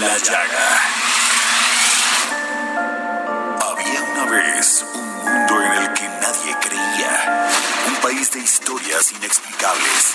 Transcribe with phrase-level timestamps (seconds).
[0.00, 0.80] la llaga.
[3.60, 7.50] Había una vez un mundo en el que nadie creía.
[7.86, 10.14] Un país de historias inexplicables.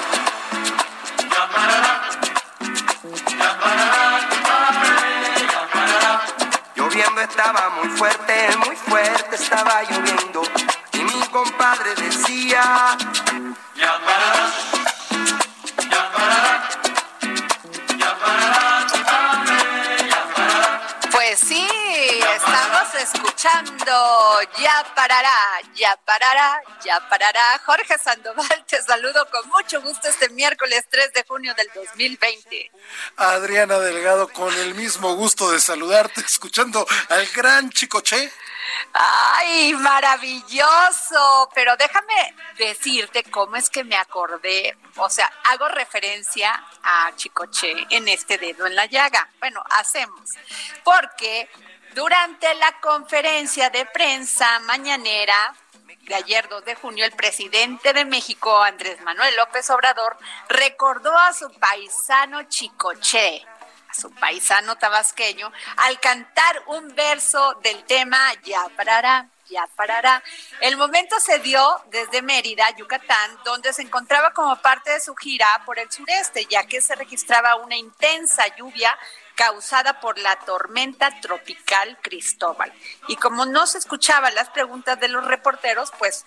[7.23, 8.33] Estaba muy fuerte,
[8.65, 10.41] muy fuerte estaba lloviendo.
[10.93, 12.97] Y mi compadre decía,
[13.75, 14.51] Ya parará,
[21.31, 21.65] Pues sí,
[22.35, 23.93] estamos escuchando.
[24.61, 27.57] Ya parará, ya parará, ya parará.
[27.65, 32.71] Jorge Sandoval, te saludo con mucho gusto este miércoles 3 de junio del 2020.
[33.15, 38.29] Adriana Delgado, con el mismo gusto de saludarte, escuchando al gran Chicoche.
[38.93, 41.49] ¡Ay, maravilloso!
[41.53, 44.77] Pero déjame decirte cómo es que me acordé.
[44.97, 46.51] O sea, hago referencia
[46.83, 49.29] a Chicoche en este dedo en la llaga.
[49.39, 50.31] Bueno, hacemos.
[50.83, 51.49] Porque
[51.93, 55.55] durante la conferencia de prensa mañanera
[56.01, 60.17] de ayer 2 de junio, el presidente de México, Andrés Manuel López Obrador,
[60.49, 63.45] recordó a su paisano Chicoche
[63.93, 70.23] su paisano tabasqueño al cantar un verso del tema Ya parará, ya parará.
[70.61, 75.61] El momento se dio desde Mérida, Yucatán, donde se encontraba como parte de su gira
[75.65, 78.97] por el sureste, ya que se registraba una intensa lluvia
[79.35, 82.71] causada por la tormenta tropical Cristóbal.
[83.07, 86.25] Y como no se escuchaban las preguntas de los reporteros, pues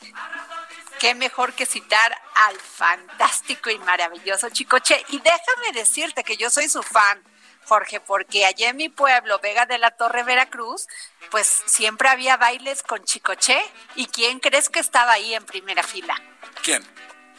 [0.99, 5.05] qué mejor que citar al fantástico y maravilloso Chicoche.
[5.09, 7.23] Y déjame decirte que yo soy su fan.
[7.67, 10.87] Jorge, porque allá en mi pueblo, Vega de la Torre, Veracruz,
[11.31, 13.61] pues siempre había bailes con Chicoche.
[13.95, 16.15] ¿Y quién crees que estaba ahí en primera fila?
[16.63, 16.87] ¿Quién?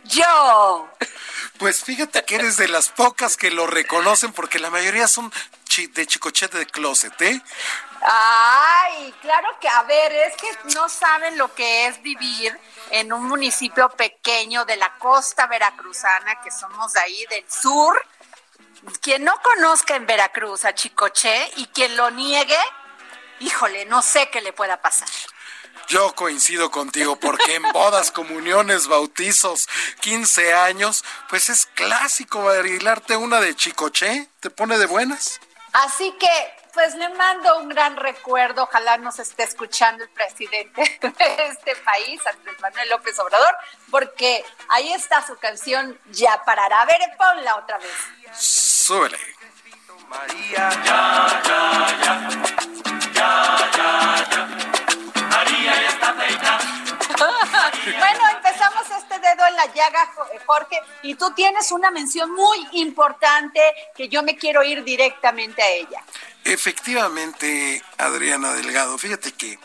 [0.04, 0.90] Yo.
[1.58, 5.32] Pues fíjate que eres de las pocas que lo reconocen porque la mayoría son
[5.64, 7.42] chi- de Chicoche de closet, ¿eh?
[8.02, 12.60] Ay, claro que, a ver, es que no saben lo que es vivir
[12.92, 18.06] en un municipio pequeño de la costa veracruzana, que somos de ahí del sur.
[19.02, 22.58] Quien no conozca en Veracruz a Chicoche y quien lo niegue,
[23.40, 25.08] híjole, no sé qué le pueda pasar.
[25.88, 29.68] Yo coincido contigo porque en bodas, comuniones, bautizos,
[30.02, 35.40] 15 años, pues es clásico bailarte una de Chicoche, te pone de buenas.
[35.74, 38.64] Así que, pues le mando un gran recuerdo.
[38.64, 43.56] Ojalá nos esté escuchando el presidente de este país, Andrés Manuel López Obrador,
[43.92, 46.82] porque ahí está su canción Ya parará.
[46.82, 47.92] A ver, ponla otra vez.
[48.38, 49.18] Súbele.
[50.10, 50.70] María,
[55.30, 56.60] María ya está peinada.
[58.00, 62.68] Bueno, empezamos este dedo en la llaga, Jo- Jorge, y tú tienes una mención muy
[62.74, 63.60] importante
[63.96, 66.04] que yo me quiero ir directamente a ella.
[66.44, 69.58] Efectivamente, Adriana Delgado, fíjate que,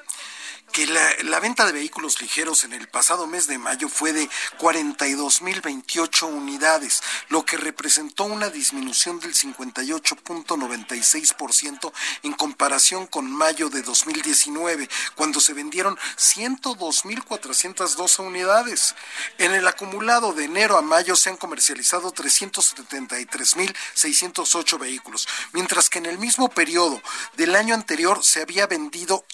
[0.70, 6.28] que la, venta de vehículos ligeros en el pasado mes de mayo fue de 42.028
[6.28, 15.38] unidades, lo que representó una disminución del 58.96% en comparación con mayo de 2019, cuando
[15.40, 18.96] se vendieron 102.412 unidades.
[19.38, 26.06] En el acumulado de enero a mayo se han comercializado 373.608 vehículos, mientras que en
[26.06, 27.02] el mismo periodo
[27.36, 29.24] del año anterior se había vendido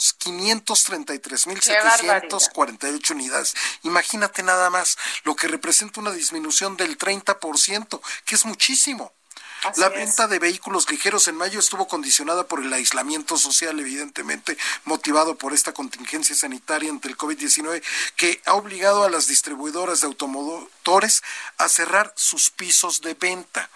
[1.28, 3.54] 533.748 unidades.
[3.82, 9.12] Imagínate nada más, lo que representa una disminución del 30%, que es muchísimo.
[9.76, 15.36] La venta de vehículos ligeros en mayo estuvo condicionada por el aislamiento social, evidentemente motivado
[15.36, 17.82] por esta contingencia sanitaria ante el COVID-19,
[18.16, 21.22] que ha obligado a las distribuidoras de automotores
[21.58, 23.68] a cerrar sus pisos de venta,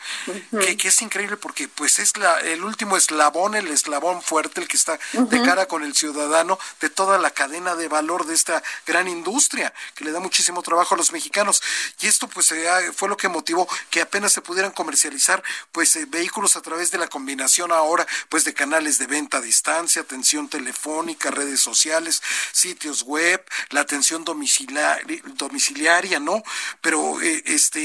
[0.51, 4.77] que, es increíble porque pues es la, el último eslabón, el eslabón fuerte, el que
[4.77, 9.09] está de cara con el ciudadano de toda la cadena de valor de esta gran
[9.09, 11.63] industria, que le da muchísimo trabajo a los mexicanos.
[12.01, 12.53] Y esto pues
[12.95, 15.43] fue lo que motivó que apenas se pudieran comercializar
[15.73, 19.41] pues eh, vehículos a través de la combinación ahora pues de canales de venta a
[19.41, 22.23] distancia, atención telefónica, redes sociales,
[22.53, 26.43] sitios web, la atención domiciliaria, domiciliaria ¿no?
[26.81, 27.81] Pero eh, este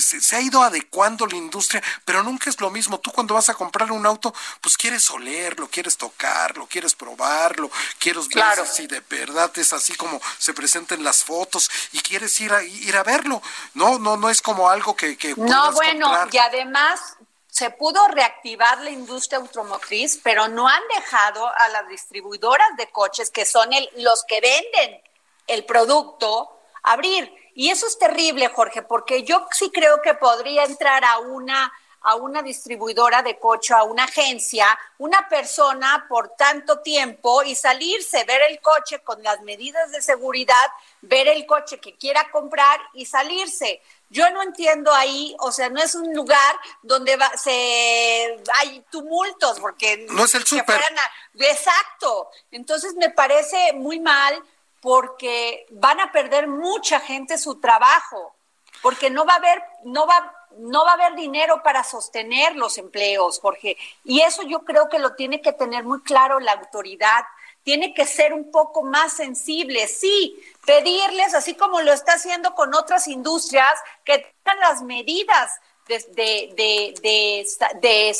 [0.00, 3.00] se ha ido adecuando la industria, pero nunca es lo mismo.
[3.00, 8.28] Tú cuando vas a comprar un auto, pues quieres olerlo, quieres tocarlo, quieres probarlo, quieres
[8.28, 12.62] ver si de verdad es así como se presentan las fotos y quieres ir a
[12.62, 13.42] ir a verlo.
[13.74, 17.00] No, no, no es como algo que, que no, bueno, y además
[17.60, 23.28] se pudo reactivar la industria automotriz, pero no han dejado a las distribuidoras de coches,
[23.28, 25.02] que son los que venden
[25.46, 27.30] el producto, abrir.
[27.54, 31.70] Y eso es terrible, Jorge, porque yo sí creo que podría entrar a una
[32.02, 34.66] a una distribuidora de coche, a una agencia,
[34.96, 40.54] una persona por tanto tiempo y salirse, ver el coche con las medidas de seguridad,
[41.02, 43.82] ver el coche que quiera comprar y salirse.
[44.12, 49.60] Yo no entiendo ahí, o sea, no es un lugar donde va, se hay tumultos,
[49.60, 50.80] porque no es el súper.
[51.38, 52.28] Exacto.
[52.50, 54.42] Entonces me parece muy mal
[54.80, 58.34] porque van a perder mucha gente su trabajo,
[58.82, 62.78] porque no va a haber, no va, no va a haber dinero para sostener los
[62.78, 63.76] empleos, Jorge.
[64.02, 67.24] Y eso yo creo que lo tiene que tener muy claro la autoridad
[67.70, 70.36] tiene que ser un poco más sensible, sí,
[70.66, 75.52] pedirles, así como lo está haciendo con otras industrias, que tengan las medidas
[75.86, 75.98] de,
[76.56, 77.46] de, de,
[77.80, 78.12] de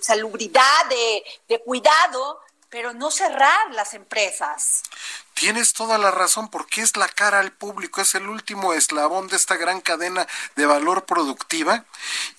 [0.00, 2.40] salubridad, de cuidado,
[2.74, 4.82] pero no cerrar las empresas.
[5.32, 9.36] Tienes toda la razón, porque es la cara al público, es el último eslabón de
[9.36, 10.26] esta gran cadena
[10.56, 11.84] de valor productiva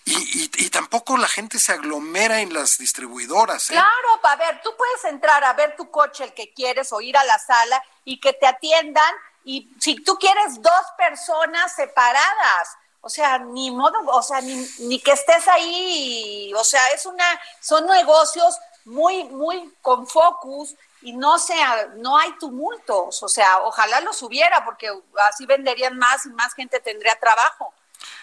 [0.03, 3.69] y, y, tampoco la gente se aglomera en las distribuidoras.
[3.69, 3.75] ¿eh?
[3.75, 7.15] Claro, a ver, tú puedes entrar a ver tu coche, el que quieres, o ir
[7.15, 9.15] a la sala y que te atiendan
[9.45, 14.99] y si tú quieres dos personas separadas, o sea, ni modo, o sea, ni, ni
[14.99, 21.37] que estés ahí, o sea, es una, son negocios muy, muy con focus y no
[21.37, 24.89] sea, no hay tumultos, o sea, ojalá los hubiera porque
[25.27, 27.73] así venderían más y más gente tendría trabajo.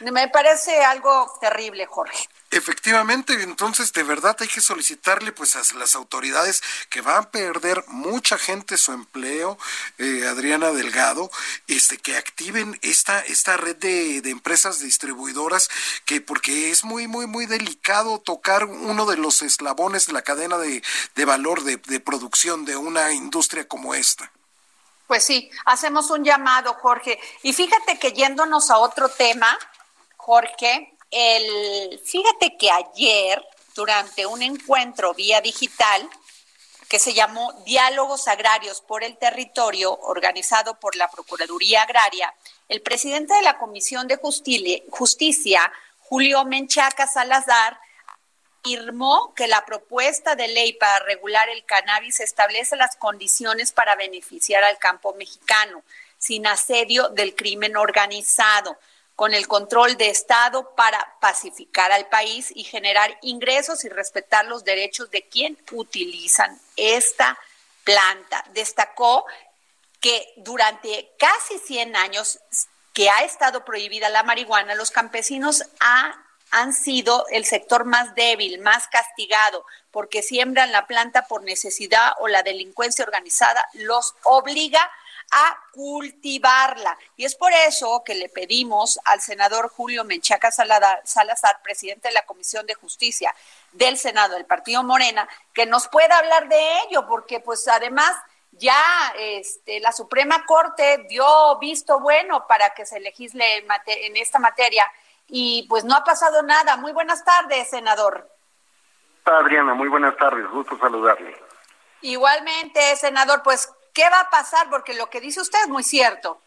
[0.01, 2.29] Me parece algo terrible, Jorge.
[2.53, 7.83] Efectivamente, entonces de verdad hay que solicitarle pues a las autoridades que van a perder
[7.89, 9.57] mucha gente su empleo,
[9.97, 11.31] eh, Adriana Delgado,
[11.67, 15.71] este que activen esta esta red de, empresas distribuidoras
[16.05, 20.59] que porque es muy muy muy delicado tocar uno de los eslabones de la cadena
[20.59, 20.83] de,
[21.15, 24.31] de valor de, de producción de una industria como esta.
[25.13, 27.21] Pues sí, hacemos un llamado, Jorge.
[27.43, 29.59] Y fíjate que yéndonos a otro tema,
[30.17, 36.09] Jorge, el, fíjate que ayer, durante un encuentro vía digital,
[36.89, 42.35] que se llamó Diálogos Agrarios por el Territorio, organizado por la Procuraduría Agraria,
[42.71, 47.79] el presidente de la Comisión de Justicia, Julio Menchaca Salazar,
[48.63, 54.63] afirmó que la propuesta de ley para regular el cannabis establece las condiciones para beneficiar
[54.63, 55.83] al campo mexicano,
[56.17, 58.79] sin asedio del crimen organizado
[59.17, 64.63] con el control de Estado para pacificar al país y generar ingresos y respetar los
[64.65, 67.37] derechos de quien utilizan esta
[67.83, 68.45] planta.
[68.53, 69.27] Destacó
[70.01, 72.39] que durante casi 100 años
[72.95, 75.65] que ha estado prohibida la marihuana, los campesinos
[76.53, 82.29] han sido el sector más débil, más castigado, porque siembran la planta por necesidad o
[82.29, 84.91] la delincuencia organizada los obliga
[85.31, 86.99] a cultivarla.
[87.17, 92.27] Y es por eso que le pedimos al senador Julio Menchaca Salazar, presidente de la
[92.27, 93.35] Comisión de Justicia
[93.73, 98.15] del Senado del Partido Morena, que nos pueda hablar de ello, porque pues además
[98.51, 98.77] ya
[99.19, 104.85] este, la Suprema Corte dio visto bueno para que se legisle en, en esta materia
[105.33, 106.77] y pues no ha pasado nada.
[106.77, 108.29] Muy buenas tardes, senador.
[109.25, 111.37] Adriana, muy buenas tardes, gusto saludarle.
[112.03, 114.69] Igualmente, senador, pues ¿Qué va a pasar?
[114.71, 116.41] Porque lo que dice usted es muy cierto.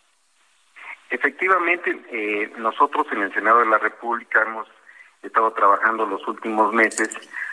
[1.10, 4.68] Efectivamente, eh, nosotros en el Senado de la República hemos
[5.22, 7.10] estado trabajando los últimos meses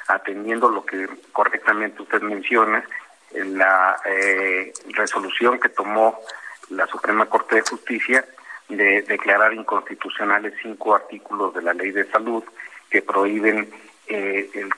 [0.09, 2.85] atendiendo lo que correctamente usted menciona,
[3.31, 6.21] en la eh, resolución que tomó
[6.69, 8.27] la Suprema Corte de Justicia
[8.75, 12.45] de declarar inconstitucionales cinco artículos de la Ley de Salud
[12.91, 13.71] que prohíben
[14.07, 14.71] eh, el,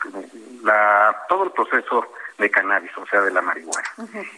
[0.63, 2.07] la, todo el proceso
[2.39, 3.89] de cannabis, o sea, de la marihuana.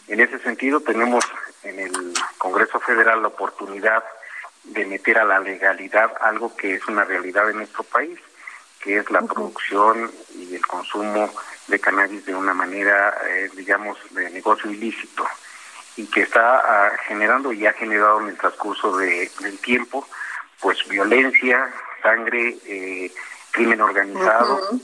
[0.08, 1.25] En ese sentido, tenemos
[1.62, 4.04] en el Congreso Federal la oportunidad
[4.64, 8.18] de meter a la legalidad algo que es una realidad en nuestro país,
[8.80, 11.30] que es la producción y el consumo
[11.68, 15.26] de cannabis de una manera, eh, digamos, de negocio ilícito
[15.97, 20.07] y que está ah, generando y ha generado en el transcurso de, del tiempo,
[20.61, 21.73] pues violencia,
[22.03, 23.12] sangre, eh,
[23.50, 24.79] crimen organizado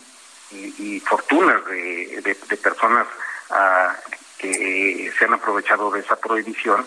[0.51, 3.07] y, fortunas de, de, personas
[3.51, 3.95] ah,
[4.39, 6.87] que se han aprovechado de esa prohibición.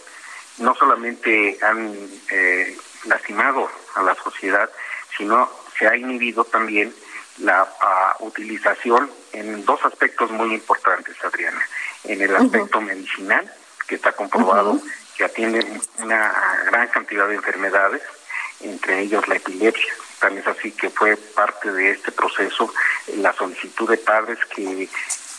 [0.58, 1.96] No solamente han
[2.32, 4.70] eh, lastimado a la sociedad,
[5.18, 6.94] sino se ha inhibido también
[7.40, 11.62] la ah, utilización en dos aspectos muy importantes, Adriana.
[12.04, 13.52] En el aspecto medicinal,
[13.88, 14.80] que está comprobado
[15.18, 15.66] que atiende
[16.00, 16.34] una
[16.70, 18.02] gran cantidad de enfermedades,
[18.62, 19.94] entre ellos la epilepsia.
[20.20, 22.74] Tan es así que fue parte de este proceso
[23.18, 24.90] la solicitud de padres que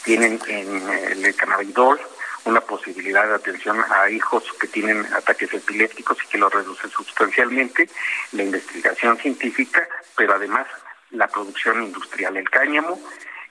[0.04, 2.00] tienen en el cannabidol
[2.46, 7.90] una posibilidad de atención a hijos que tienen ataques epilépticos y que lo reduce sustancialmente,
[8.32, 9.86] la investigación científica,
[10.16, 10.66] pero además
[11.10, 12.36] la producción industrial.
[12.36, 13.00] El cáñamo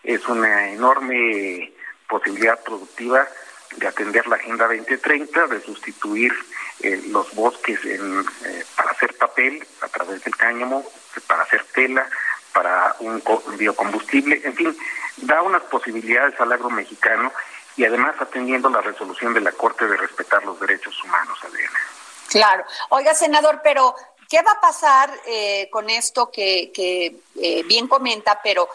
[0.02, 1.74] es una enorme
[2.08, 3.28] posibilidad productiva
[3.78, 6.34] de atender la Agenda 2030, de sustituir
[6.82, 10.84] eh, los bosques en, eh, para hacer papel a través del cáñamo,
[11.28, 12.08] para hacer tela,
[12.54, 13.22] para un
[13.58, 14.78] biocombustible, en fin,
[15.18, 17.32] da unas posibilidades al agro mexicano
[17.76, 21.80] y además atendiendo la resolución de la Corte de respetar los derechos humanos, Adriana.
[22.30, 22.66] Claro.
[22.90, 23.96] Oiga, senador, pero
[24.30, 27.16] ¿qué va a pasar eh, con esto que, que
[27.66, 28.70] bien comenta, pero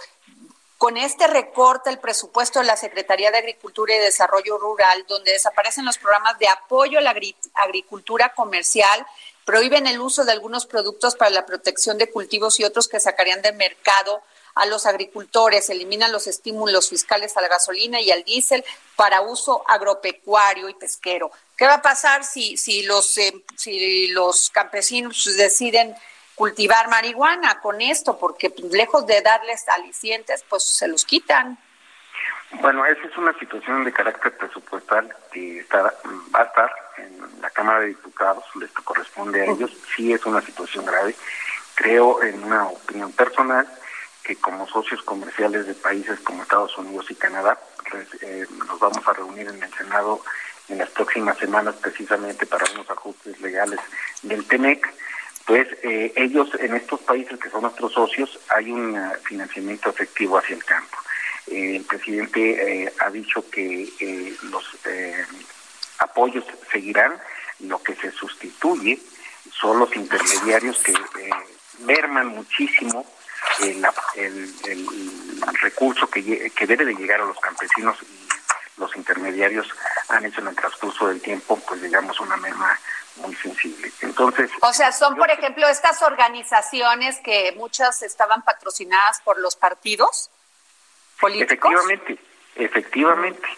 [0.80, 5.84] con este recorte el presupuesto de la Secretaría de Agricultura y Desarrollo Rural, donde desaparecen
[5.84, 7.14] los programas de apoyo a la
[7.52, 9.06] agricultura comercial,
[9.44, 13.42] prohíben el uso de algunos productos para la protección de cultivos y otros que sacarían
[13.42, 14.22] de mercado
[14.54, 18.64] a los agricultores, eliminan los estímulos fiscales a la gasolina y al diésel
[18.96, 21.30] para uso agropecuario y pesquero.
[21.58, 25.94] ¿Qué va a pasar si, si, los, eh, si los campesinos deciden
[26.40, 31.58] cultivar marihuana con esto, porque lejos de darles alicientes, pues se los quitan.
[32.62, 35.82] Bueno, esa es una situación de carácter presupuestal que está,
[36.34, 40.40] va a estar en la Cámara de Diputados, les corresponde a ellos, sí es una
[40.40, 41.14] situación grave.
[41.74, 43.68] Creo, en una opinión personal,
[44.24, 47.58] que como socios comerciales de países como Estados Unidos y Canadá,
[47.90, 50.22] pues, eh, nos vamos a reunir en el Senado
[50.70, 53.80] en las próximas semanas precisamente para unos ajustes legales
[54.22, 54.90] del TEMEC
[55.50, 60.38] pues eh, ellos en estos países que son nuestros socios hay un eh, financiamiento efectivo
[60.38, 60.96] hacia el campo.
[61.48, 63.88] Eh, el presidente ha dicho que
[64.44, 64.64] los
[65.98, 67.18] apoyos seguirán,
[67.66, 69.00] lo que se sustituye
[69.50, 70.94] son los intermediarios que
[71.80, 73.04] merman muchísimo
[73.60, 73.84] el,
[75.62, 77.98] recurso que, que debe de llegar a los campesinos
[78.80, 79.68] los intermediarios
[80.08, 82.76] han hecho en el transcurso del tiempo, pues digamos, una merma
[83.16, 83.92] muy sensible.
[84.00, 90.30] Entonces, o sea, son por ejemplo estas organizaciones que muchas estaban patrocinadas por los partidos
[91.20, 91.70] políticos.
[91.70, 92.18] Efectivamente,
[92.56, 93.48] efectivamente,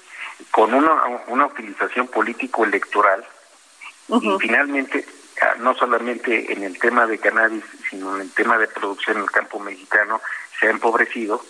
[0.50, 3.25] con una, una utilización político electoral
[4.09, 5.07] y finalmente
[5.41, 9.23] ah, no solamente en el tema de cannabis, sino en el tema de producción en
[9.23, 10.21] el campo mexicano
[10.59, 11.43] se ha empobrecido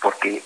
[0.00, 0.42] porque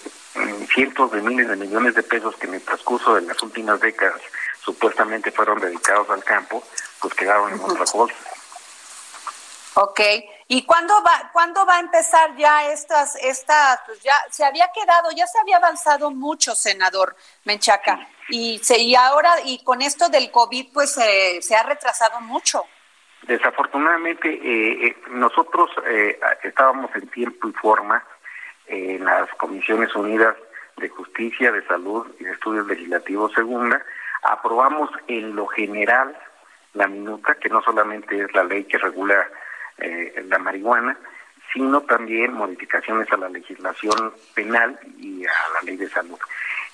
[0.72, 4.20] cientos de miles de millones de pesos que en el transcurso de las últimas décadas
[4.62, 6.62] supuestamente fueron dedicados al campo,
[7.00, 8.14] pues quedaron en otra cosa.
[9.74, 10.00] Ok,
[10.48, 15.10] ¿y cuándo va, cuándo va a empezar ya estas, estas, pues ya se había quedado,
[15.12, 20.30] ya se había avanzado mucho, senador Menchaca, y, se, y ahora, y con esto del
[20.30, 22.64] COVID, pues se ha retrasado mucho.
[23.22, 28.04] Desafortunadamente, eh, eh, nosotros eh, estábamos en tiempo y forma
[28.70, 30.36] en las Comisiones Unidas
[30.76, 33.84] de Justicia, de Salud y de Estudios Legislativos Segunda,
[34.22, 36.16] aprobamos en lo general
[36.74, 39.28] la minuta, que no solamente es la ley que regula
[39.78, 40.96] eh, la marihuana,
[41.52, 46.18] sino también modificaciones a la legislación penal y a la ley de salud.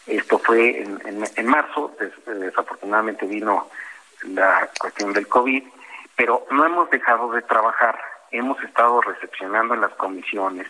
[0.07, 3.69] Esto fue en, en, marzo, desafortunadamente vino
[4.23, 5.65] la cuestión del COVID,
[6.15, 7.99] pero no hemos dejado de trabajar,
[8.31, 10.69] hemos estado recepcionando en las comisiones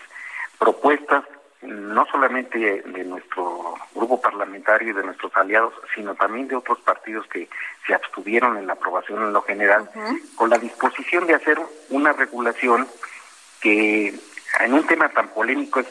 [0.59, 1.25] propuestas
[1.63, 7.27] no solamente de nuestro grupo parlamentario y de nuestros aliados, sino también de otros partidos
[7.27, 7.49] que
[7.87, 9.91] se abstuvieron en la aprobación en lo general,
[10.37, 11.59] con la disposición de hacer
[11.91, 12.87] una regulación
[13.61, 14.15] que
[14.61, 15.89] en un tema tan polémico es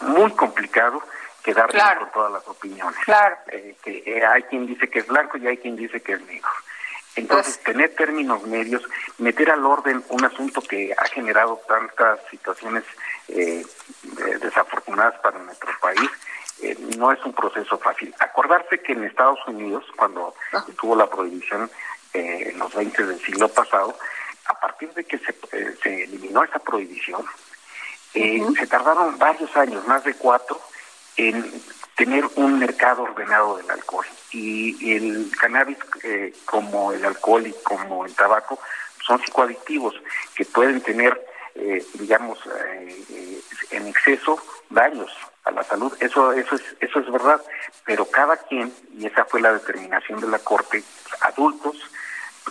[0.00, 1.02] muy complicado
[1.42, 2.00] quedar claro.
[2.00, 2.98] con todas las opiniones.
[3.04, 3.36] Claro.
[3.48, 6.20] Eh, que eh, hay quien dice que es blanco y hay quien dice que es
[6.22, 6.48] negro.
[7.16, 8.82] Entonces, pues tener términos medios,
[9.18, 12.84] meter al orden un asunto que ha generado tantas situaciones
[13.28, 13.64] eh,
[14.40, 16.10] desafortunadas para nuestro país.
[16.62, 18.14] Eh, no es un proceso fácil.
[18.18, 20.34] Acordarse que en Estados Unidos, cuando
[20.80, 21.70] tuvo la prohibición
[22.14, 23.96] eh, en los 20 del siglo pasado,
[24.46, 25.34] a partir de que se,
[25.82, 27.24] se eliminó esa prohibición,
[28.12, 30.60] se tardaron varios años, más de cuatro,
[31.16, 31.62] en
[31.94, 34.06] tener un mercado ordenado del alcohol.
[34.32, 35.76] Y el cannabis,
[36.46, 38.58] como el alcohol y como el tabaco,
[39.08, 39.94] son psicoadictivos
[40.34, 41.18] que pueden tener,
[41.58, 45.10] eh, digamos, eh, en exceso daños
[45.44, 45.92] a la salud.
[46.00, 47.40] Eso, eso es, eso es verdad.
[47.84, 50.82] Pero cada quien, y esa fue la determinación de la corte,
[51.20, 51.76] adultos,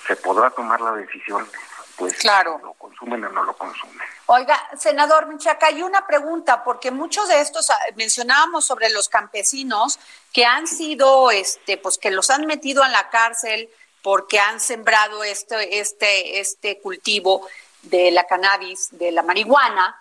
[0.07, 1.47] se podrá tomar la decisión,
[1.95, 2.59] pues, claro.
[2.63, 4.05] lo consumen o no lo consumen.
[4.27, 9.99] Oiga, senador Michaca, hay una pregunta, porque muchos de estos ah, mencionábamos sobre los campesinos
[10.33, 13.69] que han sido, este, pues que los han metido en la cárcel
[14.01, 17.47] porque han sembrado este, este, este cultivo
[17.83, 19.95] de la cannabis, de la marihuana,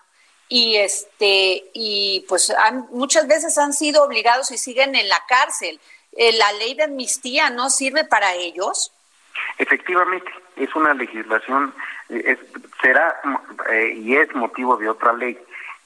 [0.49, 5.79] y este, y pues han, muchas veces han sido obligados y siguen en la cárcel.
[6.13, 8.93] Eh, ¿La ley de amnistía no sirve para ellos?
[9.57, 11.73] Efectivamente, es una legislación,
[12.09, 12.39] es,
[12.81, 13.19] será
[13.69, 15.37] eh, y es motivo de otra ley.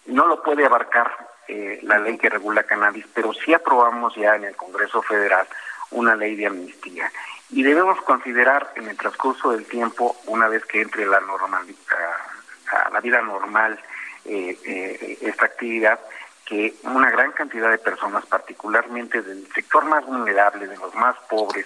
[0.06, 1.12] No lo puede abarcar
[1.48, 5.48] eh, la ley que regula cannabis, pero sí aprobamos ya en el Congreso Federal
[5.92, 7.12] una ley de amnistía
[7.52, 11.66] y debemos considerar en el transcurso del tiempo, una vez que entre la normal,
[12.72, 13.78] a, la vida normal
[14.24, 16.00] eh, eh, esta actividad,
[16.46, 21.66] que una gran cantidad de personas, particularmente del sector más vulnerable, de los más pobres,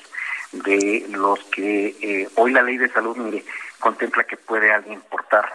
[0.51, 3.45] de los que eh, hoy la ley de salud, mire,
[3.79, 5.53] contempla que puede alguien portar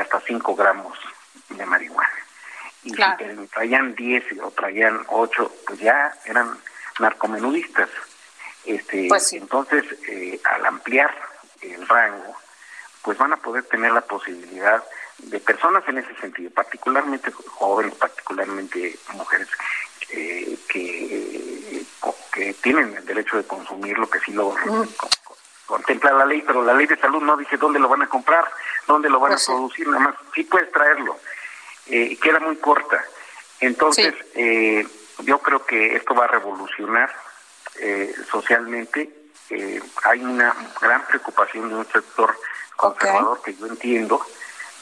[0.00, 0.98] hasta 5 gramos
[1.50, 2.10] de marihuana.
[2.82, 6.56] Y si traían 10 o traían 8, pues ya eran
[6.98, 7.88] narcomenudistas.
[8.64, 11.14] Este, pues Entonces, eh, al ampliar
[11.62, 12.36] el rango,
[13.02, 14.82] pues van a poder tener la posibilidad
[15.18, 19.48] de personas en ese sentido, particularmente jóvenes, particularmente mujeres
[20.10, 21.84] eh, que,
[22.32, 24.54] que tienen el derecho de consumir lo que sí lo
[25.66, 28.44] contempla la ley, pero la ley de salud no dice dónde lo van a comprar,
[28.86, 31.18] dónde lo van Pues a producir, nada más sí puedes traerlo,
[31.86, 33.04] eh, queda muy corta.
[33.60, 34.86] Entonces, eh,
[35.24, 37.10] yo creo que esto va a revolucionar
[37.80, 39.30] eh, socialmente.
[39.50, 42.36] Eh, hay una gran preocupación de un sector
[42.76, 44.24] conservador que yo entiendo,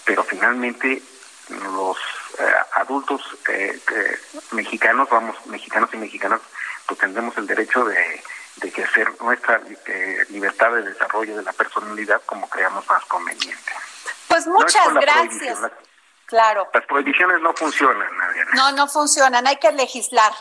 [0.04, 1.02] pero finalmente
[1.48, 1.96] los
[2.38, 4.18] eh, adultos eh, eh,
[4.50, 6.40] mexicanos, vamos, mexicanos y mexicanas,
[6.86, 8.22] pues tendremos el derecho de,
[8.56, 13.72] de ejercer nuestra eh, libertad de desarrollo de la personalidad como creamos más conveniente.
[14.28, 15.58] Pues muchas gracias.
[16.26, 16.68] Claro.
[16.74, 18.50] Las prohibiciones no funcionan, Adriana.
[18.54, 20.32] No, no funcionan, hay que legislar,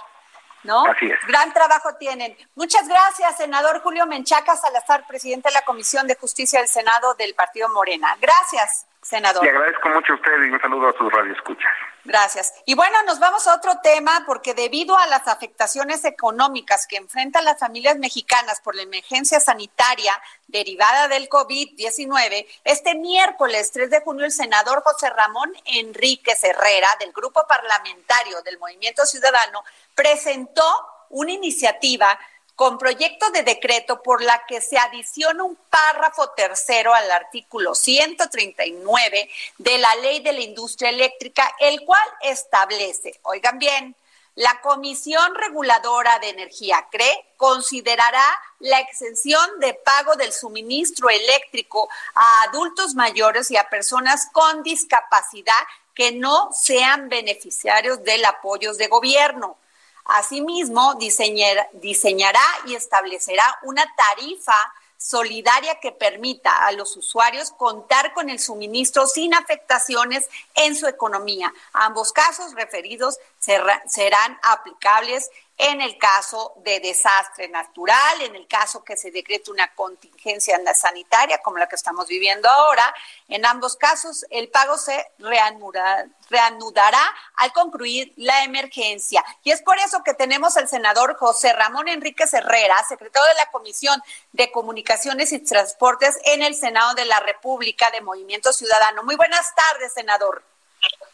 [0.65, 0.86] ¿no?
[0.86, 1.19] Así es.
[1.28, 2.36] Gran trabajo tienen.
[2.56, 7.34] Muchas gracias, senador Julio Menchaca Salazar, presidente de la Comisión de Justicia del Senado del
[7.36, 8.17] Partido Morena.
[8.19, 9.44] Gracias, senador.
[9.44, 11.72] Le agradezco mucho a usted y un saludo a sus radioescuchas.
[12.06, 12.54] Gracias.
[12.65, 17.46] Y bueno, nos vamos a otro tema porque debido a las afectaciones económicas que enfrentan
[17.46, 20.12] las familias mexicanas por la emergencia sanitaria
[20.48, 27.12] derivada del COVID-19, este miércoles 3 de junio el senador José Ramón Enríquez Herrera del
[27.12, 29.63] grupo parlamentario del Movimiento Ciudadano
[29.94, 30.63] presentó
[31.10, 32.20] una iniciativa
[32.56, 39.30] con proyecto de decreto por la que se adiciona un párrafo tercero al artículo 139
[39.58, 43.96] de la Ley de la Industria Eléctrica, el cual establece, oigan bien,
[44.36, 48.26] la Comisión Reguladora de Energía, CRE, considerará
[48.60, 55.54] la exención de pago del suministro eléctrico a adultos mayores y a personas con discapacidad
[55.94, 59.58] que no sean beneficiarios del apoyos de gobierno.
[60.06, 64.56] Asimismo, diseñar- diseñará y establecerá una tarifa
[64.98, 71.54] solidaria que permita a los usuarios contar con el suministro sin afectaciones en su economía.
[71.74, 78.98] Ambos casos referidos serán aplicables en el caso de desastre natural, en el caso que
[78.98, 82.94] se decrete una contingencia sanitaria como la que estamos viviendo ahora.
[83.30, 87.02] En ambos casos, el pago se reanudará, reanudará
[87.36, 89.24] al concluir la emergencia.
[89.44, 93.52] Y es por eso que tenemos al senador José Ramón Enríquez Herrera, secretario de la
[93.52, 94.02] Comisión
[94.34, 99.04] de Comunicaciones y Transportes en el Senado de la República de Movimiento Ciudadano.
[99.04, 100.55] Muy buenas tardes, senador.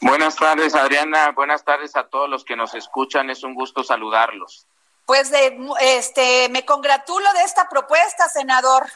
[0.01, 1.31] Buenas tardes, Adriana.
[1.31, 3.29] Buenas tardes a todos los que nos escuchan.
[3.29, 4.67] Es un gusto saludarlos.
[5.05, 8.87] Pues eh, este, me congratulo de esta propuesta, senador.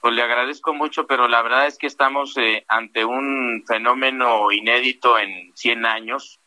[0.00, 5.18] Pues le agradezco mucho, pero la verdad es que estamos eh, ante un fenómeno inédito
[5.18, 6.40] en 100 años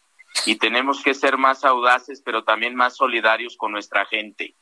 [0.45, 4.53] y tenemos que ser más audaces, pero también más solidarios con nuestra gente.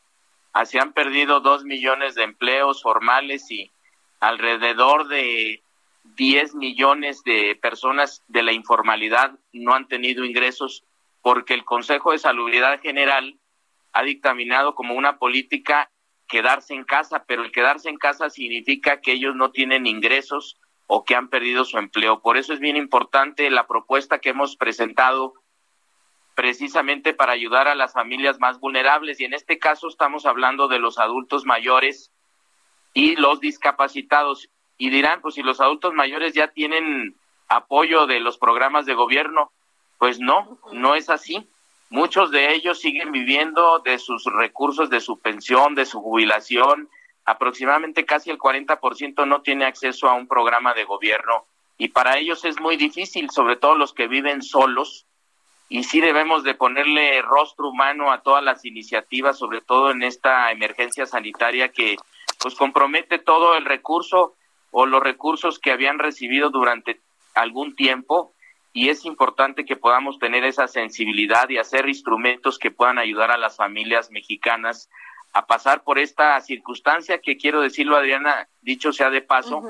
[0.53, 3.69] Así han perdido dos millones de empleos formales y
[4.21, 5.61] alrededor de
[6.15, 10.83] 10 millones de personas de la informalidad no han tenido ingresos
[11.21, 13.39] porque el Consejo de Salubridad General
[13.93, 15.89] ha dictaminado como una política
[16.27, 21.03] quedarse en casa, pero el quedarse en casa significa que ellos no tienen ingresos o
[21.03, 22.21] que han perdido su empleo.
[22.21, 25.33] Por eso es bien importante la propuesta que hemos presentado
[26.35, 30.79] precisamente para ayudar a las familias más vulnerables y en este caso estamos hablando de
[30.79, 32.11] los adultos mayores
[32.93, 34.49] y los discapacitados.
[34.77, 37.15] Y dirán, pues si los adultos mayores ya tienen
[37.47, 39.51] apoyo de los programas de gobierno,
[39.97, 41.47] pues no, no es así.
[41.89, 46.89] Muchos de ellos siguen viviendo de sus recursos, de su pensión, de su jubilación.
[47.25, 51.45] Aproximadamente casi el 40% no tiene acceso a un programa de gobierno
[51.77, 55.05] y para ellos es muy difícil, sobre todo los que viven solos.
[55.67, 60.51] Y sí debemos de ponerle rostro humano a todas las iniciativas, sobre todo en esta
[60.51, 61.97] emergencia sanitaria que
[62.39, 64.35] pues compromete todo el recurso
[64.77, 66.99] o los recursos que habían recibido durante
[67.33, 68.33] algún tiempo
[68.73, 73.37] y es importante que podamos tener esa sensibilidad y hacer instrumentos que puedan ayudar a
[73.37, 74.89] las familias mexicanas
[75.31, 79.63] a pasar por esta circunstancia que quiero decirlo Adriana, dicho sea de paso,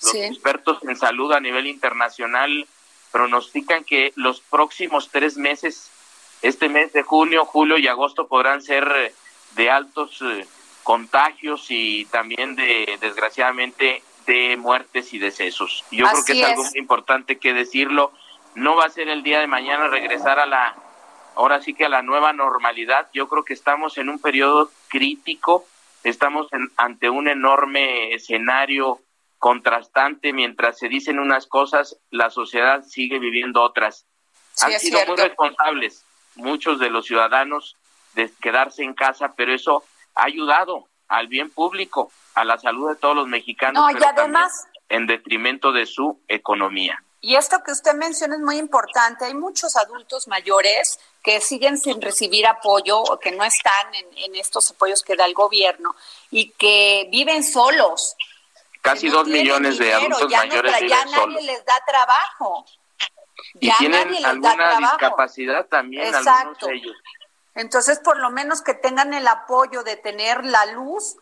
[0.00, 2.68] los expertos en salud a nivel internacional
[3.10, 5.90] pronostican que los próximos tres meses,
[6.40, 9.12] este mes de junio, julio y agosto podrán ser
[9.56, 10.46] de altos eh,
[10.84, 15.84] contagios y también de desgraciadamente de muertes y decesos.
[15.90, 18.12] Yo creo que es, algo muy importante que decirlo
[18.54, 20.76] no va a ser el día de mañana regresar a la,
[21.34, 23.08] ahora sí que a la nueva normalidad.
[23.12, 25.66] Yo creo que estamos en un periodo crítico,
[26.04, 29.00] estamos ante un enorme escenario
[29.38, 34.06] contrastante, mientras se dicen unas cosas, la sociedad sigue viviendo otras.
[34.60, 36.04] Han sido muy responsables
[36.36, 37.76] muchos de los ciudadanos
[38.14, 42.96] de quedarse en casa, pero eso ha ayudado al bien público, a la salud de
[42.96, 47.02] todos los mexicanos, y además en detrimento de su economía.
[47.20, 49.26] Y esto que usted menciona es muy importante.
[49.26, 54.70] Hay muchos adultos mayores que siguen sin recibir apoyo o que no están en, estos
[54.72, 55.94] apoyos que da el gobierno
[56.30, 58.16] y que viven solos.
[58.80, 62.64] Casi dos millones de adultos mayores viven ya nadie les da trabajo.
[63.60, 66.66] Y tienen alguna discapacidad también, Exacto.
[66.66, 66.96] de ellos.
[67.54, 71.16] Entonces, por lo menos que tengan el apoyo de tener la luz,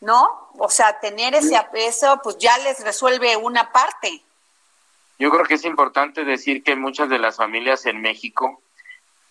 [0.00, 0.50] ¿no?
[0.58, 4.22] O sea, tener ese eso, pues ya les resuelve una parte.
[5.18, 8.60] Yo creo que es importante decir que muchas de las familias en México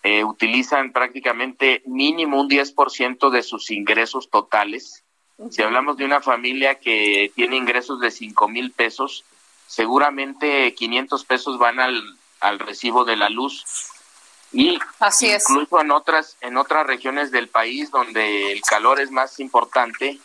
[0.04, 5.04] eh, utilizan prácticamente mínimo un 10% de sus ingresos totales.
[5.52, 9.24] Si hablamos de una familia que tiene ingresos de 5 mil pesos,
[9.68, 12.02] seguramente 500 pesos van al,
[12.40, 13.66] al recibo de la luz.
[14.52, 19.40] Y Así incluso en otras en otras regiones del país donde el calor es más
[19.40, 20.20] importante,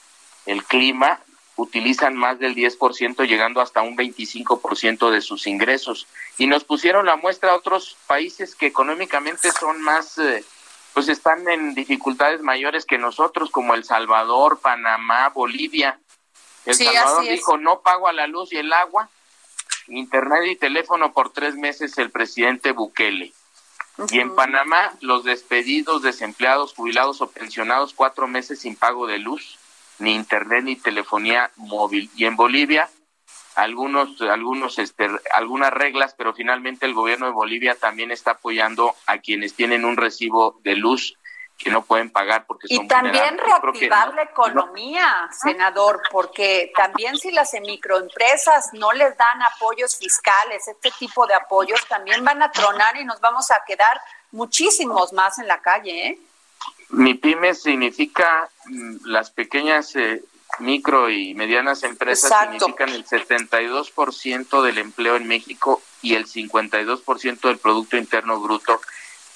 [0.47, 1.21] el clima,
[1.57, 6.07] utilizan más del 10%, llegando hasta un 25% de sus ingresos.
[6.39, 10.45] Y nos pusieron la muestra a otros países que económicamente son más, eh,
[10.95, 15.99] pues están en dificultades mayores que nosotros, como El Salvador, Panamá, Bolivia.
[16.65, 19.09] El Salvador dijo, no pago a la luz y el agua,
[19.89, 23.33] internet y teléfono por tres meses el presidente Bukele.
[24.11, 29.59] Y en Panamá, los despedidos, desempleados, jubilados o pensionados, cuatro meses sin pago de luz
[29.99, 32.11] ni internet ni telefonía móvil.
[32.17, 32.91] Y en Bolivia,
[33.55, 39.19] algunos, algunos, este, algunas reglas, pero finalmente el gobierno de Bolivia también está apoyando a
[39.19, 41.17] quienes tienen un recibo de luz
[41.59, 47.53] que no pueden pagar porque y también reactivar la economía, senador, porque también si las
[47.53, 53.05] microempresas no les dan apoyos fiscales, este tipo de apoyos, también van a tronar y
[53.05, 54.01] nos vamos a quedar
[54.33, 56.19] muchísimos más en la calle, ¿eh?
[56.89, 60.23] Mi pyme significa mm, las pequeñas eh,
[60.59, 67.59] micro y medianas empresas significan el 72% del empleo en México y el 52% del
[67.59, 68.81] Producto Interno Bruto.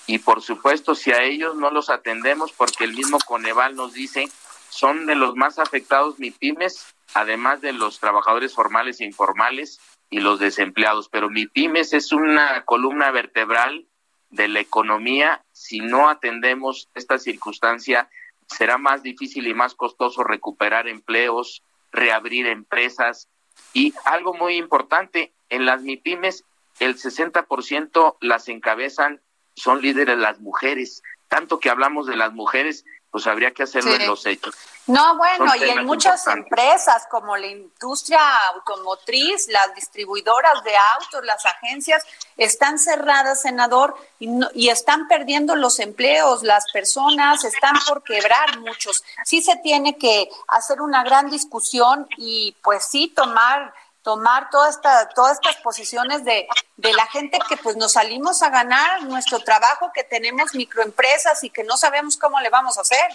[0.07, 4.29] Y por supuesto, si a ellos no los atendemos, porque el mismo Coneval nos dice,
[4.69, 10.39] son de los más afectados MIPIMES, además de los trabajadores formales e informales y los
[10.39, 11.09] desempleados.
[11.09, 13.87] Pero MIPIMES es una columna vertebral
[14.31, 18.09] de la economía, si no atendemos esta circunstancia,
[18.47, 23.29] será más difícil y más costoso recuperar empleos, reabrir empresas
[23.73, 26.45] y algo muy importante, en las MIPIMES
[26.81, 29.23] el 60% las encabezan,
[29.57, 31.03] son líderes las mujeres.
[31.29, 34.55] Tanto que hablamos de las mujeres, pues habría que hacerlo en los hechos.
[34.87, 38.21] No, bueno, y en muchas empresas como la industria
[38.55, 42.05] automotriz, las distribuidoras de autos, las agencias,
[42.37, 49.03] están cerradas, senador, y, y están perdiendo los empleos, las personas están por quebrar muchos.
[49.25, 53.73] Sí se tiene que hacer una gran discusión y pues sí tomar
[54.07, 58.51] tomar toda esta, todas estas posiciones de, de la gente que pues nos salimos a
[58.51, 63.11] ganar nuestro trabajo, que tenemos microempresas y que no sabemos cómo le vamos a hacer.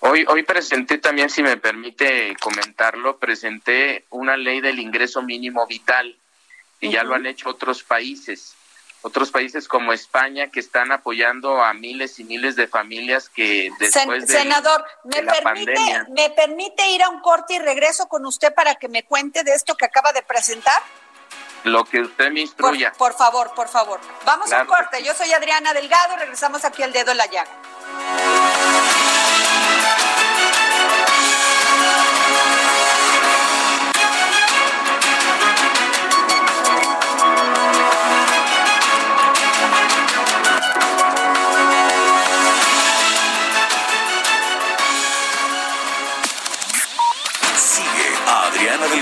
[0.00, 6.18] Hoy, hoy presenté también, si me permite comentarlo, presenté una ley del ingreso mínimo vital
[6.78, 8.54] y ya lo han hecho otros países
[9.02, 14.26] otros países como España que están apoyando a miles y miles de familias que después
[14.26, 18.76] de, senador me permite me permite ir a un corte y regreso con usted para
[18.76, 20.80] que me cuente de esto que acaba de presentar
[21.64, 22.92] lo que usted me instruya.
[22.98, 24.00] por, favor por favor.
[24.24, 25.02] Vamos a un corte.
[25.04, 27.50] yo soy Adriana Delgado regresamos aquí al dedo en la llaga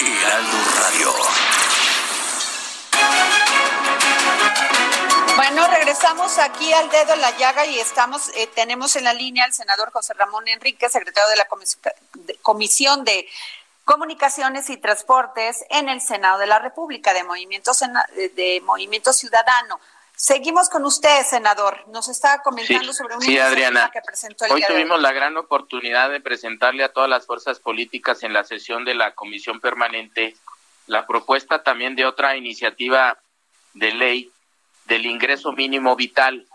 [0.00, 1.12] Heraldo Radio.
[5.36, 9.44] Bueno, regresamos aquí al dedo en la llaga y estamos, eh, tenemos en la línea
[9.44, 11.48] al senador José Ramón Enrique, secretario de la
[12.42, 13.28] Comisión de
[13.84, 17.72] Comunicaciones y Transportes en el Senado de la República de Movimiento,
[18.34, 19.80] de Movimiento Ciudadano.
[20.22, 21.78] Seguimos con usted, senador.
[21.88, 23.90] Nos estaba comentando sobre un sí, Adriana.
[23.92, 28.22] que presentó el Hoy tuvimos la gran oportunidad de presentarle a todas las fuerzas políticas
[28.22, 30.36] en la sesión de la Comisión Permanente
[30.86, 33.18] la propuesta también de otra iniciativa
[33.74, 34.30] de ley
[34.84, 36.46] del ingreso mínimo vital.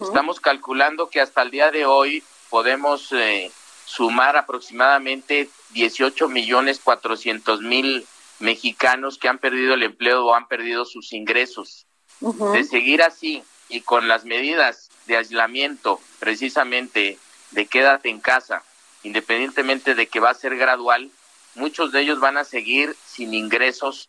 [0.00, 3.52] Estamos calculando que hasta el día de hoy podemos eh,
[3.84, 8.06] sumar aproximadamente 18 millones 400 mil
[8.38, 11.86] mexicanos que han perdido el empleo o han perdido sus ingresos.
[12.20, 17.18] De seguir así y con las medidas de aislamiento, precisamente
[17.50, 18.62] de quédate en casa,
[19.02, 21.10] independientemente de que va a ser gradual,
[21.54, 24.08] muchos de ellos van a seguir sin ingresos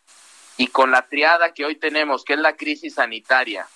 [0.56, 3.68] y con la triada que hoy tenemos, que es la crisis sanitaria,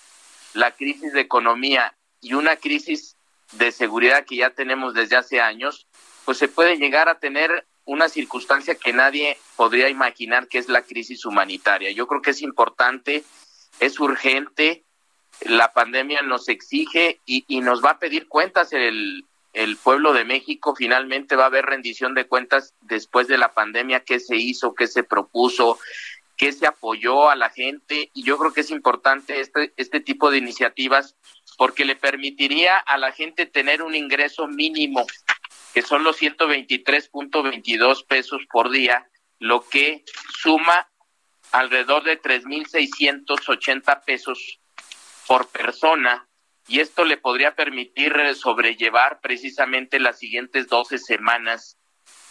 [0.53, 3.15] la crisis de economía y una crisis
[3.53, 5.85] de seguridad que ya tenemos desde hace años,
[6.25, 10.83] pues se puede llegar a tener una circunstancia que nadie podría imaginar que es la
[10.83, 11.91] crisis humanitaria.
[11.91, 13.23] Yo creo que es importante
[13.79, 14.83] es urgente,
[15.41, 18.73] la pandemia nos exige y, nos va a pedir cuentas.
[18.73, 23.53] El, el pueblo de México, finalmente va a haber rendición de cuentas después de la
[23.53, 25.79] pandemia, qué se hizo, qué se propuso,
[26.37, 28.09] qué se apoyó a la gente.
[28.13, 31.15] Y yo creo que es importante este, este tipo de iniciativas
[31.57, 35.05] porque le permitiría a la gente tener un ingreso mínimo,
[35.73, 39.07] que son los 123.22 pesos por día,
[39.39, 40.03] lo que
[40.41, 40.87] suma
[41.53, 44.59] alrededor de 3.680 pesos
[45.27, 46.27] por persona
[46.67, 51.77] y esto le podría permitir sobrellevar precisamente las siguientes 12 semanas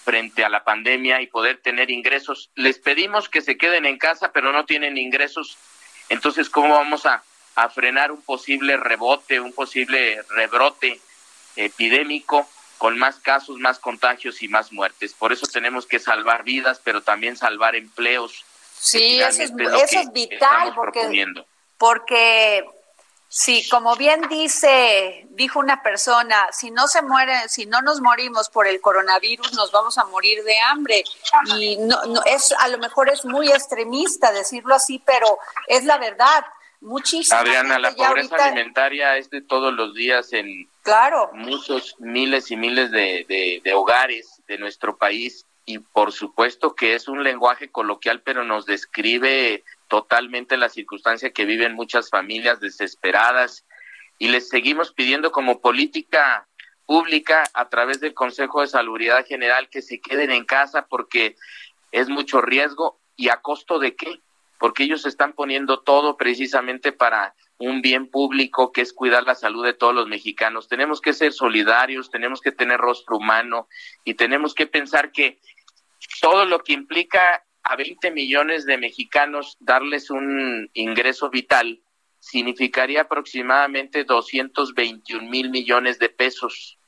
[0.04, 2.50] frente a la pandemia y poder tener ingresos.
[2.56, 5.56] Les pedimos que se queden en casa, pero no tienen ingresos.
[6.08, 7.22] Entonces, ¿cómo vamos a
[7.68, 11.00] frenar un posible rebote, un posible rebrote
[11.54, 15.12] epidémico con más casos, más contagios y más muertes?
[15.12, 18.44] Por eso tenemos que salvar vidas, pero también salvar empleos,
[18.83, 21.25] Sí, eso es, eso es vital porque,
[21.79, 22.64] porque
[23.29, 28.49] sí, como bien dice, dijo una persona, si no se muere, si no nos morimos
[28.49, 31.05] por el coronavirus, nos vamos a morir de hambre.
[31.61, 35.99] Y no, no es, a lo mejor es muy extremista decirlo así, pero es la
[35.99, 36.45] verdad.
[36.81, 41.31] Muchísima Adriana, la pobreza alimentaria es de todos los días en claro.
[41.35, 47.09] muchos miles y miles de, de hogares de nuestro país y por supuesto que es
[47.09, 53.64] un lenguaje coloquial, pero nos describe totalmente la circunstancia que viven muchas familias desesperadas
[54.18, 56.48] y les seguimos pidiendo como política
[56.87, 61.37] pública a través del Consejo de Salubridad General que se queden en casa porque
[61.92, 64.20] es mucho riesgo y a costo de qué?
[64.59, 69.64] Porque ellos están poniendo todo precisamente para un bien público que es cuidar la salud
[69.64, 70.68] de todos los mexicanos.
[70.68, 73.68] Tenemos que ser solidarios, tenemos que tener rostro humano
[74.05, 75.38] y tenemos que pensar que
[76.22, 81.80] todo lo que implica a 20 millones de mexicanos darles un ingreso vital
[82.20, 86.78] significaría aproximadamente 221 mil millones de pesos.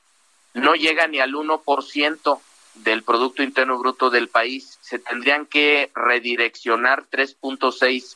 [0.55, 2.41] No llega ni al 1%
[2.75, 4.79] del Producto Interno Bruto del país.
[4.81, 8.15] Se tendrían que redireccionar 3.6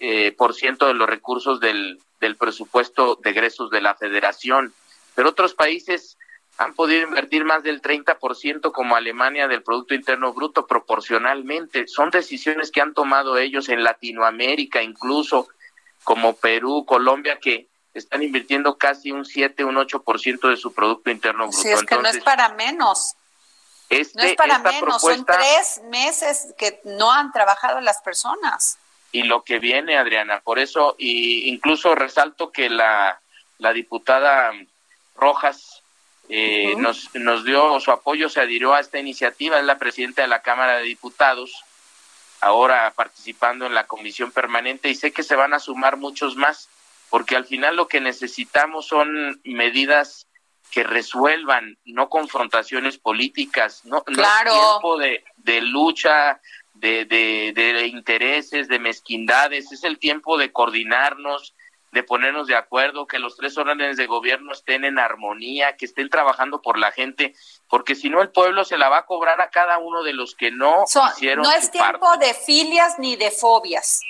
[0.00, 4.74] eh, por ciento de los recursos del, del presupuesto de egresos de la federación.
[5.14, 6.18] Pero otros países
[6.62, 11.88] han podido invertir más del 30% como Alemania del Producto Interno Bruto proporcionalmente.
[11.88, 15.48] Son decisiones que han tomado ellos en Latinoamérica, incluso
[16.04, 21.48] como Perú, Colombia, que están invirtiendo casi un 7, un 8% de su Producto Interno
[21.48, 21.62] Bruto.
[21.62, 23.16] Sí, es que no es para menos.
[23.88, 28.78] Este, no es para menos, son tres meses que no han trabajado las personas.
[29.10, 33.20] Y lo que viene, Adriana, por eso, y incluso resalto que la,
[33.58, 34.52] la diputada
[35.14, 35.81] Rojas
[36.34, 40.28] eh, nos, nos dio su apoyo, se adhirió a esta iniciativa, es la presidenta de
[40.28, 41.62] la Cámara de Diputados,
[42.40, 46.70] ahora participando en la comisión permanente, y sé que se van a sumar muchos más,
[47.10, 50.26] porque al final lo que necesitamos son medidas
[50.70, 56.40] que resuelvan, no confrontaciones políticas, no, no es tiempo de, de lucha,
[56.72, 61.54] de, de, de intereses, de mezquindades, es el tiempo de coordinarnos,
[61.92, 66.08] de ponernos de acuerdo, que los tres órdenes de gobierno estén en armonía, que estén
[66.08, 67.34] trabajando por la gente,
[67.68, 70.34] porque si no el pueblo se la va a cobrar a cada uno de los
[70.34, 74.00] que no hicieron No es tiempo de filias ni de fobias.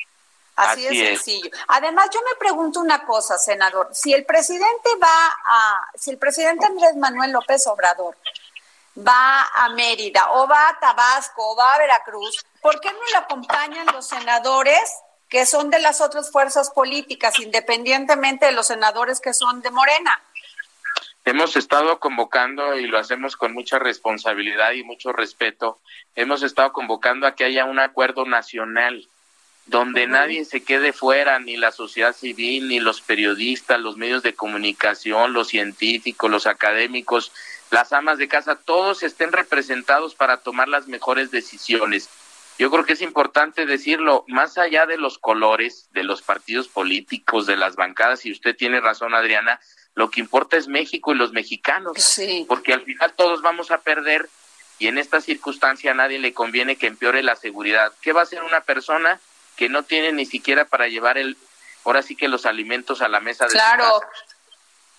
[0.54, 1.50] Así, de sencillo.
[1.68, 6.66] Además, yo me pregunto una cosa, senador, si el presidente va a, si el presidente
[6.66, 8.16] Andrés Manuel López Obrador
[8.96, 13.16] va a Mérida o va a Tabasco o va a Veracruz, ¿por qué no le
[13.16, 19.32] acompañan los senadores que son de las otras fuerzas políticas, independientemente de los senadores que
[19.32, 20.20] son de Morena.
[21.24, 25.80] Hemos estado convocando, y lo hacemos con mucha responsabilidad y mucho respeto,
[26.16, 29.08] hemos estado convocando a que haya un acuerdo nacional
[29.64, 34.34] donde nadie se quede fuera, ni la sociedad civil, ni los periodistas, los medios de
[34.34, 37.32] comunicación, los científicos, los académicos,
[37.70, 42.10] las amas de casa, todos estén representados para tomar las mejores decisiones.
[42.58, 47.46] Yo creo que es importante decirlo, más allá de los colores, de los partidos políticos,
[47.46, 49.60] de las bancadas, y usted tiene razón, Adriana,
[49.94, 51.96] lo que importa es México y los mexicanos,
[52.46, 54.28] porque al final todos vamos a perder
[54.78, 57.92] y en esta circunstancia a nadie le conviene que empeore la seguridad.
[58.00, 59.20] ¿Qué va a hacer una persona
[59.56, 61.36] que no tiene ni siquiera para llevar el,
[61.84, 63.84] ahora sí que los alimentos a la mesa de claro.
[63.84, 64.31] su casa?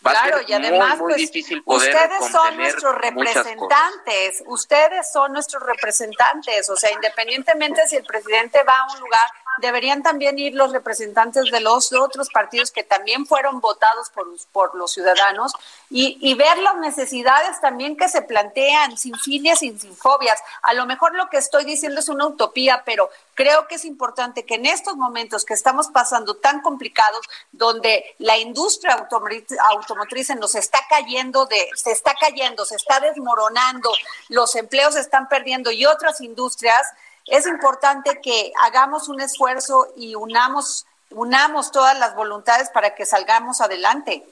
[0.04, 1.32] Claro, y además, pues,
[1.66, 8.78] ustedes son nuestros representantes, ustedes son nuestros representantes, o sea, independientemente si el presidente va
[8.78, 9.28] a un lugar,
[9.62, 14.12] deberían también ir los representantes de los otros partidos que también fueron votados
[14.52, 15.54] por, los ciudadanos
[15.90, 20.40] y, ver las necesidades también que se plantean, sin filias sin fobias.
[20.64, 24.46] A lo mejor lo que estoy diciendo es una utopía, pero creo que es importante
[24.46, 30.80] que en estos momentos que estamos pasando tan complicados, donde la industria automotriz nos está
[30.90, 33.92] cayendo, se está cayendo, se está desmoronando,
[34.30, 36.82] los empleos se están perdiendo y otras industrias,
[37.28, 43.62] es importante que hagamos un esfuerzo y unamos, unamos todas las voluntades para que salgamos
[43.62, 44.24] adelante.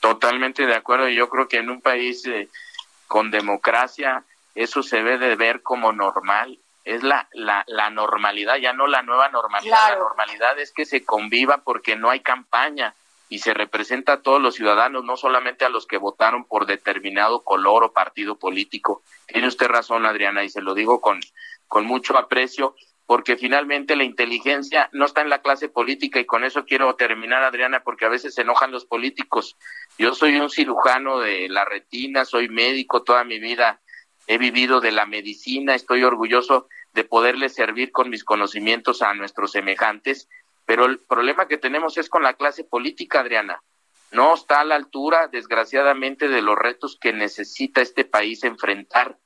[0.00, 1.08] Totalmente de acuerdo.
[1.08, 2.48] Yo creo que en un país eh,
[3.06, 8.72] con democracia eso se debe de ver como normal es la, la, la normalidad, ya
[8.72, 9.90] no la nueva normalidad.
[9.90, 12.94] La normalidad es que se conviva porque no hay campaña
[13.28, 17.42] y se representa a todos los ciudadanos, no solamente a los que votaron por determinado
[17.42, 19.02] color o partido político.
[19.26, 21.20] Tiene usted razón, Adriana, y se lo digo con,
[21.68, 22.74] con mucho aprecio,
[23.06, 27.44] porque finalmente la inteligencia no está en la clase política y con eso quiero terminar,
[27.44, 29.56] Adriana, porque a veces se enojan los políticos.
[29.96, 33.80] Yo soy un cirujano de la retina, soy médico toda mi vida,
[34.26, 39.52] he vivido de la medicina, estoy orgulloso de poderle servir con mis conocimientos a nuestros
[39.52, 40.28] semejantes,
[40.64, 43.62] pero el problema que tenemos es con la clase política, Adriana.
[44.10, 49.18] No está a la altura, desgraciadamente, de los retos que necesita este país enfrentar.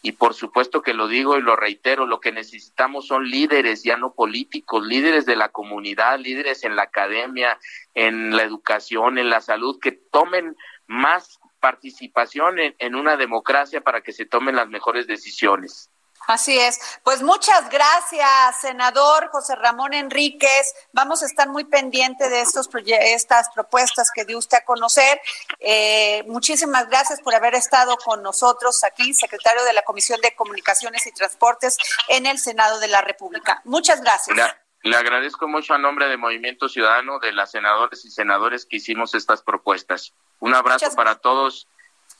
[0.00, 3.96] Y por supuesto que lo digo y lo reitero, lo que necesitamos son líderes, ya
[3.96, 7.58] no políticos, líderes de la comunidad, líderes en la academia,
[7.94, 10.56] en la educación, en la salud, que tomen
[10.86, 15.90] más participación en, en una democracia para que se tomen las mejores decisiones.
[16.28, 16.78] Así es.
[17.04, 20.74] Pues muchas gracias, senador José Ramón Enríquez.
[20.92, 25.18] Vamos a estar muy pendientes de estos estas propuestas que dio usted a conocer.
[25.58, 31.06] Eh, muchísimas gracias por haber estado con nosotros aquí, secretario de la Comisión de Comunicaciones
[31.06, 31.78] y Transportes
[32.08, 33.62] en el Senado de la República.
[33.64, 34.36] Muchas gracias.
[34.82, 39.14] Le, agradezco mucho a nombre de Movimiento Ciudadano, de las senadoras y senadores que hicimos
[39.14, 40.12] estas propuestas.
[40.40, 41.68] Un abrazo para todos.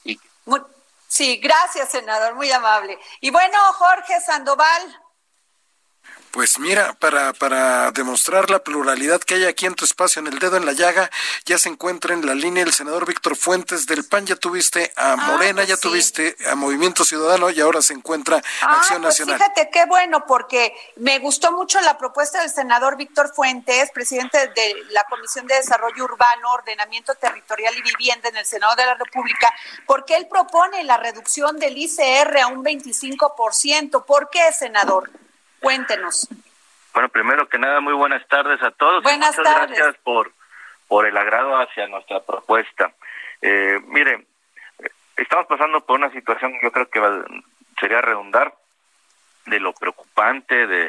[0.03, 0.18] Y...
[1.09, 2.98] Sí, gracias, senador, muy amable.
[3.20, 5.02] Y bueno, Jorge Sandoval.
[6.31, 10.39] Pues mira, para, para demostrar la pluralidad que hay aquí en tu espacio, en el
[10.39, 11.11] dedo en la llaga,
[11.47, 15.12] ya se encuentra en la línea el senador Víctor Fuentes del PAN, ya tuviste a
[15.12, 19.14] ah, Morena, pues ya tuviste a Movimiento Ciudadano y ahora se encuentra ah, Acción pues
[19.14, 19.39] Nacional.
[19.39, 24.74] Fíjate qué bueno, porque me gustó mucho la propuesta del senador Víctor Fuentes, presidente de
[24.91, 29.49] la Comisión de Desarrollo Urbano, Ordenamiento Territorial y Vivienda en el Senado de la República,
[29.87, 34.05] porque él propone la reducción del ICR a un 25%.
[34.05, 35.11] ¿Por qué, senador?
[35.61, 36.28] Cuéntenos.
[36.94, 39.02] Bueno, primero que nada, muy buenas tardes a todos.
[39.02, 40.32] Buenas Muchas gracias por,
[40.86, 42.92] por el agrado hacia nuestra propuesta.
[43.40, 44.26] Eh, mire,
[45.16, 47.00] estamos pasando por una situación, yo creo que
[47.78, 48.54] sería redundar,
[49.46, 50.88] de lo preocupante, de,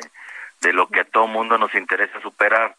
[0.61, 2.75] de lo que a todo mundo nos interesa superar.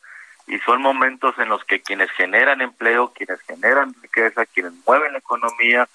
[0.46, 5.18] Y son momentos en los que quienes generan empleo, quienes generan riqueza, quienes mueven la
[5.18, 5.88] economía,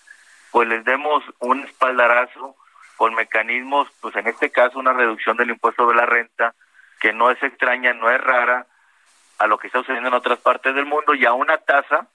[0.51, 2.55] pues les demos un espaldarazo
[2.97, 6.53] con mecanismos, pues en este caso una reducción del impuesto de la renta,
[6.99, 8.65] que no es extraña, no es rara
[9.39, 12.07] a lo que está sucediendo en otras partes del mundo y a una tasa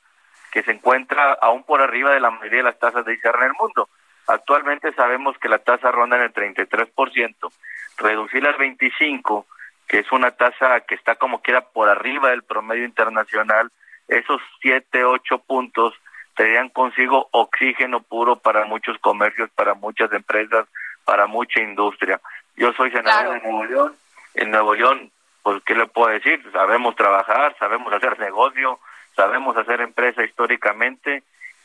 [0.51, 3.47] que se encuentra aún por arriba de la mayoría de las tasas de ICR en
[3.49, 3.89] el mundo.
[4.27, 7.53] Actualmente sabemos que la tasa ronda en el 33%.
[7.99, 9.47] Reducir al 25,
[9.87, 13.71] que es una tasa que está como quiera por arriba del promedio internacional,
[14.09, 15.95] esos 7, 8 puntos
[16.41, 20.67] traerían consigo oxígeno puro para muchos comercios, para muchas empresas,
[21.05, 22.19] para mucha industria.
[22.57, 23.97] Yo soy senador de Nuevo León.
[24.33, 25.11] En Nuevo León,
[25.43, 26.43] pues, ¿qué le puedo decir?
[26.51, 28.81] Sabemos trabajar, sabemos hacer negocio,
[29.15, 31.25] sabemos hacer empresa históricamente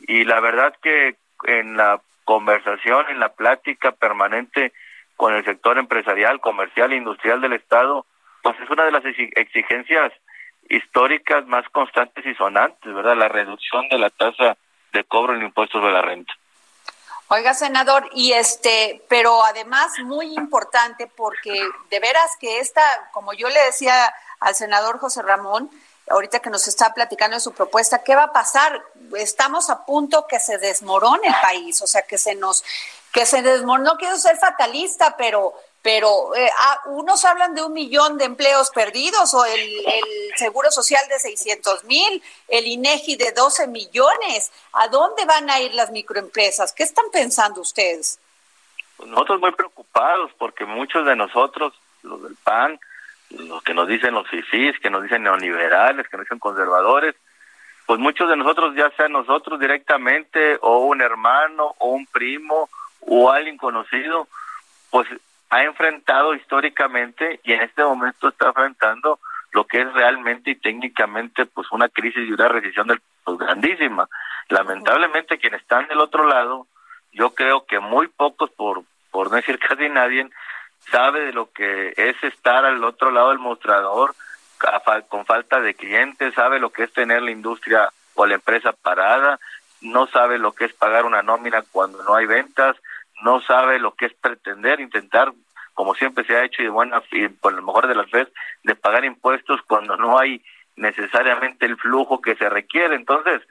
[0.10, 1.16] y la verdad que
[1.46, 4.74] en la conversación, en la plática permanente
[5.16, 8.06] con el sector empresarial, comercial e industrial del Estado,
[8.44, 10.12] pues es una de las exigencias
[10.68, 13.16] históricas más constantes y sonantes, ¿verdad?
[13.16, 14.58] La reducción de la tasa
[14.96, 16.34] de cobro en impuestos de la renta.
[17.28, 23.50] Oiga, senador, y este, pero además muy importante porque de veras que esta, como yo
[23.50, 25.70] le decía al senador José Ramón,
[26.10, 28.80] ahorita que nos está platicando de su propuesta, ¿qué va a pasar?
[29.18, 32.64] Estamos a punto que se desmorone el país, o sea, que se nos,
[33.12, 35.56] que se desmorone, no quiero ser fatalista, pero
[35.86, 39.86] pero eh, ah, unos hablan de un millón de empleos perdidos o el,
[40.36, 44.52] Seguro Social de 600 mil, el INEGI de 12 millones.
[44.74, 46.74] ¿A dónde van a ir las microempresas?
[46.74, 48.20] ¿Qué están pensando ustedes?
[48.98, 51.72] Pues nosotros muy preocupados porque muchos de nosotros,
[52.02, 52.80] los del PAN,
[53.30, 57.14] los que nos dicen los FIFIs, que nos dicen neoliberales, que nos dicen conservadores,
[57.86, 62.72] pues muchos de nosotros, ya sea nosotros directamente o un hermano o un primo
[63.02, 64.28] o alguien conocido,
[64.90, 65.08] pues
[65.56, 69.20] ha enfrentado históricamente y en este momento está enfrentando
[69.54, 72.88] lo que es realmente y técnicamente pues una crisis y una recesión
[73.24, 74.10] pues, grandísima.
[74.50, 76.68] Lamentablemente quienes están del otro lado,
[77.14, 80.30] yo creo que muy pocos, por, por no decir casi nadie,
[80.92, 84.14] sabe de lo que es estar al otro lado del mostrador
[85.08, 89.40] con falta de clientes, sabe lo que es tener la industria o la empresa parada,
[89.80, 92.76] no sabe lo que es pagar una nómina cuando no hay ventas,
[93.24, 95.32] no sabe lo que es pretender, intentar,
[95.76, 98.76] como siempre se ha hecho y, bueno, y por lo mejor de las veces, de
[98.76, 100.42] pagar impuestos cuando no hay
[100.78, 102.96] necesariamente el flujo que se requiere.
[102.96, 103.42] Entonces,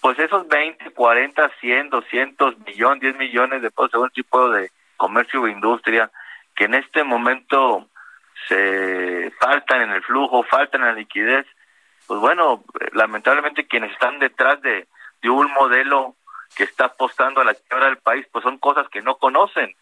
[0.00, 5.42] pues esos 20, 40, 100, 200 millones, 10 millones de pesos según tipo de comercio
[5.42, 6.10] o industria
[6.54, 7.88] que en este momento
[8.48, 11.46] se faltan en el flujo, faltan en la liquidez,
[12.06, 12.62] pues bueno,
[12.92, 14.86] lamentablemente quienes están detrás de,
[15.20, 16.14] de un modelo
[16.56, 19.74] que está apostando a la quiebra del país, pues son cosas que no conocen.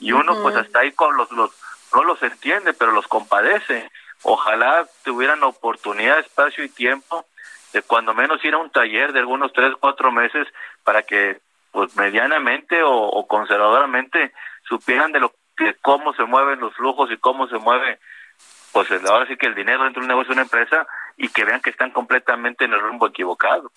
[0.00, 1.50] Y uno pues hasta ahí con los, los,
[1.94, 3.90] no los entiende, pero los compadece.
[4.22, 7.24] Ojalá tuvieran oportunidad, espacio y tiempo
[7.72, 10.46] de cuando menos ir a un taller de algunos tres, cuatro meses
[10.84, 11.40] para que
[11.70, 14.32] pues medianamente o, conservadoramente
[14.66, 17.98] supieran de lo que cómo se mueven los flujos y cómo se mueve
[18.72, 20.86] pues ahora sí que el dinero dentro de un negocio de una empresa
[21.16, 23.70] y que vean que están completamente en el rumbo equivocado.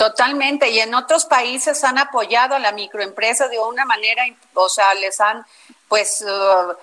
[0.00, 4.24] Totalmente, y en otros países han apoyado a la microempresa de una manera,
[4.54, 5.44] o sea, les han,
[5.88, 6.74] pues, uh,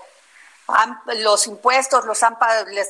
[1.16, 2.38] los impuestos los han,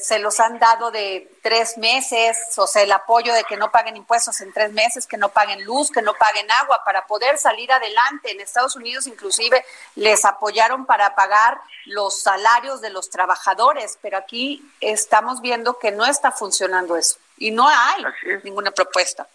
[0.01, 3.95] se los han dado de tres meses, o sea, el apoyo de que no paguen
[3.95, 7.71] impuestos en tres meses, que no paguen luz, que no paguen agua, para poder salir
[7.71, 8.29] adelante.
[8.31, 9.63] En Estados Unidos inclusive
[9.95, 16.05] les apoyaron para pagar los salarios de los trabajadores, pero aquí estamos viendo que no
[16.05, 18.03] está funcionando eso y no hay
[18.43, 19.25] ninguna propuesta.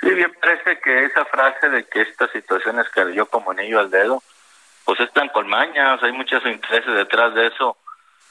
[0.00, 4.22] Sí, bien parece que esa frase de que esta situación escaló como anillo al dedo,
[4.84, 7.76] pues están con mañas, hay muchos intereses detrás de eso,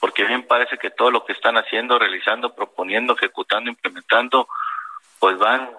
[0.00, 4.48] porque bien parece que todo lo que están haciendo, realizando, proponiendo, ejecutando, implementando,
[5.18, 5.70] pues van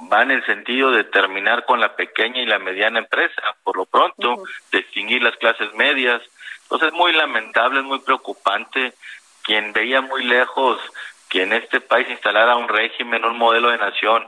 [0.00, 3.84] van en el sentido de terminar con la pequeña y la mediana empresa, por lo
[3.84, 6.22] pronto, distinguir las clases medias.
[6.62, 8.94] Entonces es muy lamentable, es muy preocupante
[9.42, 10.78] quien veía muy lejos
[11.28, 14.26] que en este país instalara un régimen, un modelo de nación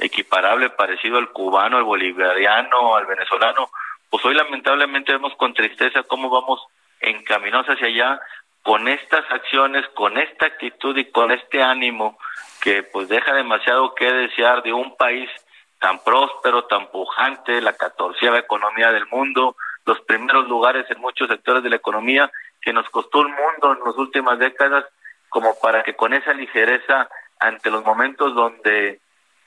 [0.00, 3.70] equiparable, parecido al cubano, al bolivariano, al venezolano,
[4.08, 6.60] pues hoy lamentablemente vemos con tristeza cómo vamos
[7.00, 8.20] encaminados hacia allá
[8.62, 12.18] con estas acciones, con esta actitud y con este ánimo
[12.60, 15.30] que pues deja demasiado que desear de un país
[15.78, 21.62] tan próspero, tan pujante, la catorceava economía del mundo, los primeros lugares en muchos sectores
[21.62, 22.30] de la economía,
[22.60, 24.84] que nos costó un mundo en las últimas décadas,
[25.30, 29.00] como para que con esa ligereza ante los momentos donde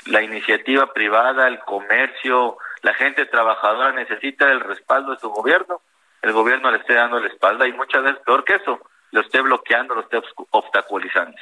[0.06, 5.82] la iniciativa privada, el comercio, la gente trabajadora necesita el respaldo de su gobierno,
[6.22, 8.80] el gobierno le esté dando la espalda y muchas veces peor que eso,
[9.12, 11.38] lo esté bloqueando, lo esté obstaculizando.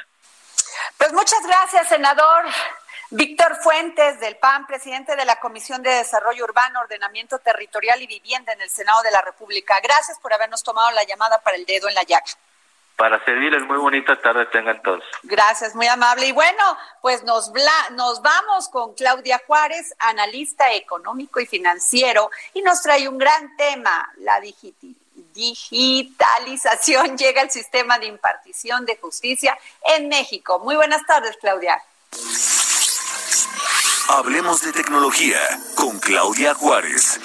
[0.98, 2.46] Pues muchas gracias, senador.
[3.14, 8.54] Víctor Fuentes, del PAN, presidente de la Comisión de Desarrollo Urbano, Ordenamiento Territorial y Vivienda
[8.54, 9.76] en el Senado de la República.
[9.84, 12.24] Gracias por habernos tomado la llamada para el dedo en la llaga.
[13.02, 15.04] Para servirles, muy bonita tarde tengan todos.
[15.24, 16.28] Gracias, muy amable.
[16.28, 17.52] Y bueno, pues nos,
[17.94, 24.08] nos vamos con Claudia Juárez, analista económico y financiero, y nos trae un gran tema,
[24.18, 24.40] la
[25.34, 29.58] digitalización llega al sistema de impartición de justicia
[29.98, 30.60] en México.
[30.60, 31.82] Muy buenas tardes, Claudia.
[34.10, 35.40] Hablemos de tecnología
[35.74, 37.20] con Claudia Juárez.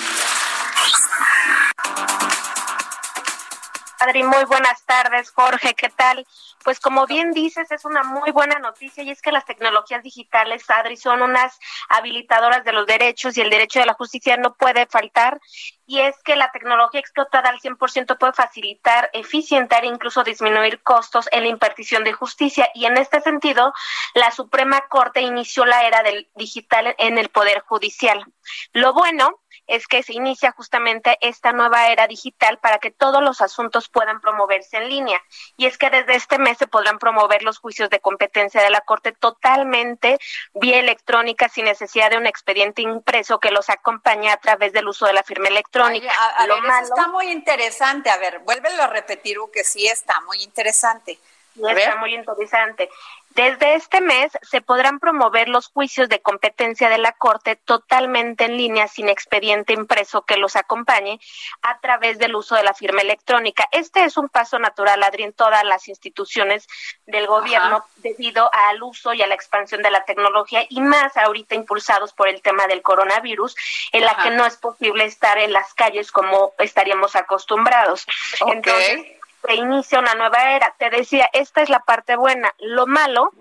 [3.98, 6.26] Adri, muy buenas tardes, Jorge, ¿qué tal?
[6.62, 10.68] Pues como bien dices, es una muy buena noticia y es que las tecnologías digitales,
[10.68, 14.86] Adri, son unas habilitadoras de los derechos y el derecho de la justicia no puede
[14.86, 15.40] faltar.
[15.86, 21.28] Y es que la tecnología explotada al 100% puede facilitar, eficientar e incluso disminuir costos
[21.32, 22.68] en la impartición de justicia.
[22.74, 23.72] Y en este sentido,
[24.14, 28.26] la Suprema Corte inició la era del digital en el Poder Judicial.
[28.72, 33.40] Lo bueno es que se inicia justamente esta nueva era digital para que todos los
[33.40, 35.22] asuntos puedan promoverse en línea.
[35.56, 38.80] Y es que desde este mes se podrán promover los juicios de competencia de la
[38.80, 40.18] Corte totalmente
[40.54, 45.06] vía electrónica sin necesidad de un expediente impreso que los acompañe a través del uso
[45.06, 46.12] de la firma electrónica.
[46.36, 48.10] a, ver, eso está muy interesante.
[48.10, 51.18] A ver, vuélvelo a repetir, que sí está muy interesante.
[51.56, 52.88] Está muy interesante.
[53.30, 58.56] Desde este mes se podrán promover los juicios de competencia de la Corte totalmente en
[58.56, 61.20] línea sin expediente impreso que los acompañe
[61.60, 63.68] a través del uso de la firma electrónica.
[63.72, 66.66] Este es un paso natural, Adri, en todas las instituciones
[67.04, 71.54] del gobierno debido al uso y a la expansión de la tecnología y más ahorita
[71.54, 73.54] impulsados por el tema del coronavirus,
[73.92, 78.06] en la que no es posible estar en las calles como estaríamos acostumbrados.
[78.46, 79.15] Entonces,
[79.46, 80.74] se inicia una nueva era.
[80.78, 82.52] Te decía, esta es la parte buena.
[82.58, 83.32] Lo malo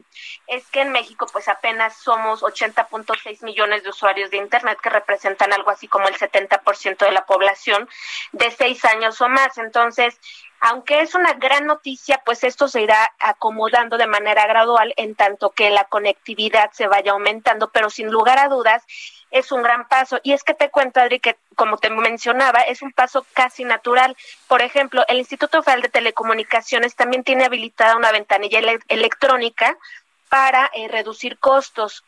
[0.48, 5.54] es que en México pues apenas somos 80.6 millones de usuarios de Internet que representan
[5.54, 7.90] algo así como el 70% de la población
[8.32, 9.58] de seis años o más.
[9.58, 10.20] Entonces,
[10.68, 15.52] aunque es una gran noticia, pues esto se irá acomodando de manera gradual en tanto
[15.52, 18.84] que la conectividad se vaya aumentando, pero sin lugar a dudas
[19.30, 20.20] es un gran paso.
[20.24, 24.18] Y es que te cuento, Adri, que como te mencionaba, es un paso casi natural.
[24.48, 29.78] Por ejemplo, el Instituto Federal de Telecomunicaciones también tiene habilitada una ventanilla electrónica
[30.30, 32.04] para eh, reducir costos.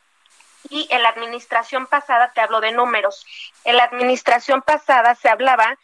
[0.72, 3.24] Y en la administración pasada, te hablo de números,
[3.66, 5.78] en la administración pasada se hablaba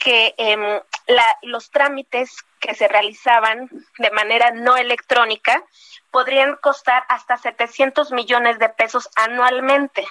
[0.00, 0.80] que em,
[1.42, 5.62] los trámites que se realizaban de manera no electrónica
[6.10, 10.04] podrían costar hasta 700 millones de pesos anualmente.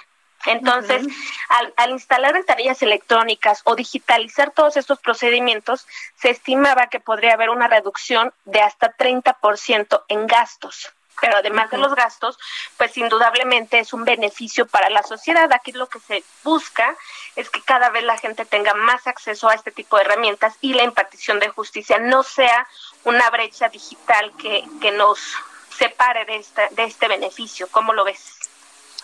[0.46, 1.06] Entonces,
[1.50, 7.50] al, al, instalar ventanillas electrónicas o digitalizar todos estos procedimientos, se estimaba que podría haber
[7.50, 10.94] una reducción de hasta 30% en gastos.
[11.20, 12.38] Pero además de los gastos,
[12.76, 15.52] pues indudablemente es un beneficio para la sociedad.
[15.52, 16.96] Aquí lo que se busca
[17.36, 20.74] es que cada vez la gente tenga más acceso a este tipo de herramientas y
[20.74, 22.66] la impartición de justicia no sea
[23.04, 25.20] una brecha digital que, que nos
[25.76, 27.68] separe de, esta, de este beneficio.
[27.70, 28.38] ¿Cómo lo ves?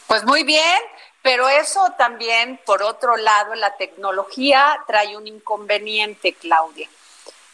[0.06, 0.80] Pues muy bien,
[1.22, 6.88] pero eso también, por otro lado, la tecnología trae un inconveniente, Claudia,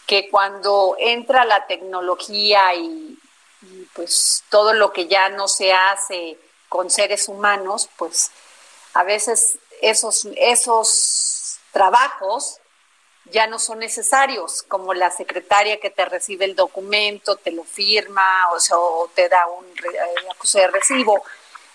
[0.07, 3.19] que cuando entra la tecnología y,
[3.95, 6.39] pues todo lo que ya no se hace
[6.69, 8.31] con seres humanos, pues
[8.95, 12.59] a veces esos, esos trabajos
[13.27, 18.49] ya no son necesarios, como la secretaria que te recibe el documento, te lo firma
[18.51, 21.23] o, te da un eh, acuse de recibo.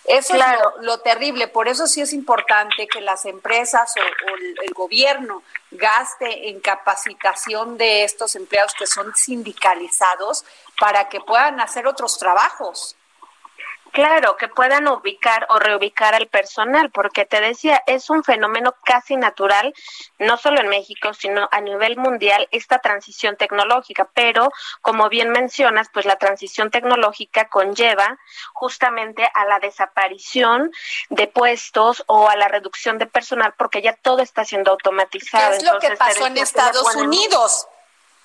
[0.08, 0.42] Eso es
[0.82, 6.62] lo, terrible, por eso sí es importante que las empresas o, el, gobierno gaste en
[6.62, 10.46] capacitación de estos empleados que son sindicalizados
[10.80, 12.97] para que puedan hacer otros trabajos.
[13.92, 19.16] Claro, que puedan ubicar o reubicar al personal, porque te decía, es un fenómeno casi
[19.16, 19.74] natural,
[20.20, 24.08] no solo en México, sino a nivel mundial, esta transición tecnológica.
[24.14, 28.18] Pero, como bien mencionas, pues la transición tecnológica conlleva
[28.54, 30.72] justamente a la desaparición
[31.10, 35.52] de puestos o a la reducción de personal, porque ya todo está siendo automatizado.
[35.52, 37.68] ¿Qué es lo que pasó en Estados Unidos?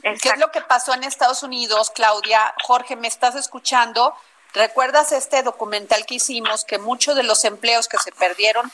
[0.03, 2.55] ¿Qué es lo que pasó en Estados Unidos, Claudia?
[2.65, 4.15] Jorge, ¿me estás escuchando?
[4.55, 8.71] ¿Recuerdas este documental que hicimos que muchos de los empleos que se perdieron,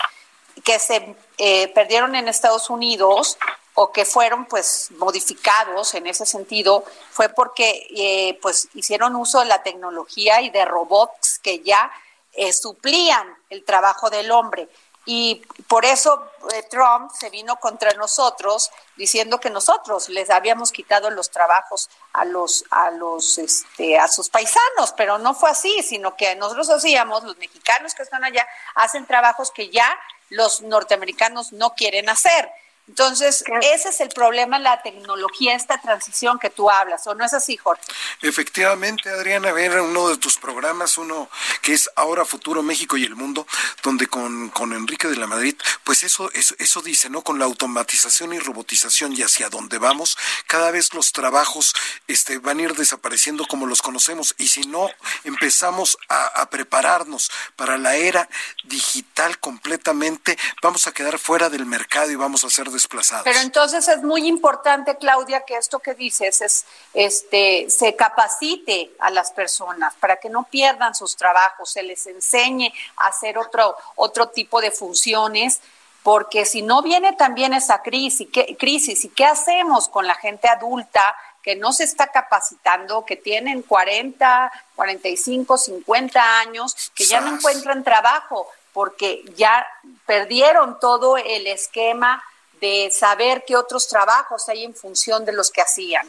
[0.64, 3.38] que se eh, perdieron en Estados Unidos
[3.74, 9.46] o que fueron pues modificados en ese sentido fue porque eh, pues hicieron uso de
[9.46, 11.92] la tecnología y de robots que ya
[12.32, 14.68] eh, suplían el trabajo del hombre
[15.10, 15.36] y
[15.68, 21.30] por eso eh, Trump se vino contra nosotros diciendo que nosotros les habíamos quitado los
[21.30, 26.36] trabajos a los a los este a sus paisanos, pero no fue así, sino que
[26.36, 29.98] nosotros hacíamos los mexicanos que están allá hacen trabajos que ya
[30.28, 32.50] los norteamericanos no quieren hacer.
[32.88, 37.34] Entonces, ese es el problema, la tecnología, esta transición que tú hablas, ¿o no es
[37.34, 37.82] así, Jorge?
[38.22, 41.28] Efectivamente, Adriana, ver uno de tus programas, uno
[41.60, 43.46] que es Ahora Futuro México y el Mundo,
[43.82, 47.22] donde con, con Enrique de la Madrid, pues eso, eso, eso dice, ¿no?
[47.22, 50.16] Con la automatización y robotización y hacia dónde vamos,
[50.46, 51.74] cada vez los trabajos
[52.06, 54.34] este, van a ir desapareciendo como los conocemos.
[54.38, 54.88] Y si no
[55.24, 58.28] empezamos a, a prepararnos para la era
[58.64, 63.24] digital completamente, vamos a quedar fuera del mercado y vamos a ser desplazados.
[63.24, 66.64] Pero entonces es muy importante, Claudia, que esto que dices es
[66.94, 72.72] este se capacite a las personas para que no pierdan sus trabajos, se les enseñe
[72.96, 75.60] a hacer otro otro tipo de funciones
[76.02, 80.48] porque si no viene también esa crisis, ¿qué, crisis y qué hacemos con la gente
[80.48, 81.02] adulta
[81.42, 87.84] que no se está capacitando, que tienen 40, 45, 50 años, que ya no encuentran
[87.84, 89.66] trabajo porque ya
[90.06, 92.22] perdieron todo el esquema
[92.60, 96.08] de saber qué otros trabajos hay en función de los que hacían.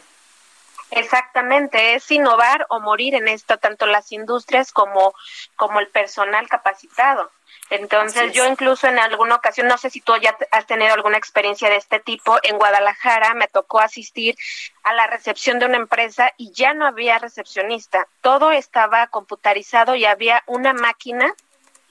[0.92, 5.14] Exactamente, es innovar o morir en esto, tanto las industrias como,
[5.56, 7.30] como el personal capacitado.
[7.70, 11.70] Entonces, yo incluso en alguna ocasión, no sé si tú ya has tenido alguna experiencia
[11.70, 14.36] de este tipo, en Guadalajara me tocó asistir
[14.82, 18.08] a la recepción de una empresa y ya no había recepcionista.
[18.22, 21.36] Todo estaba computarizado y había una máquina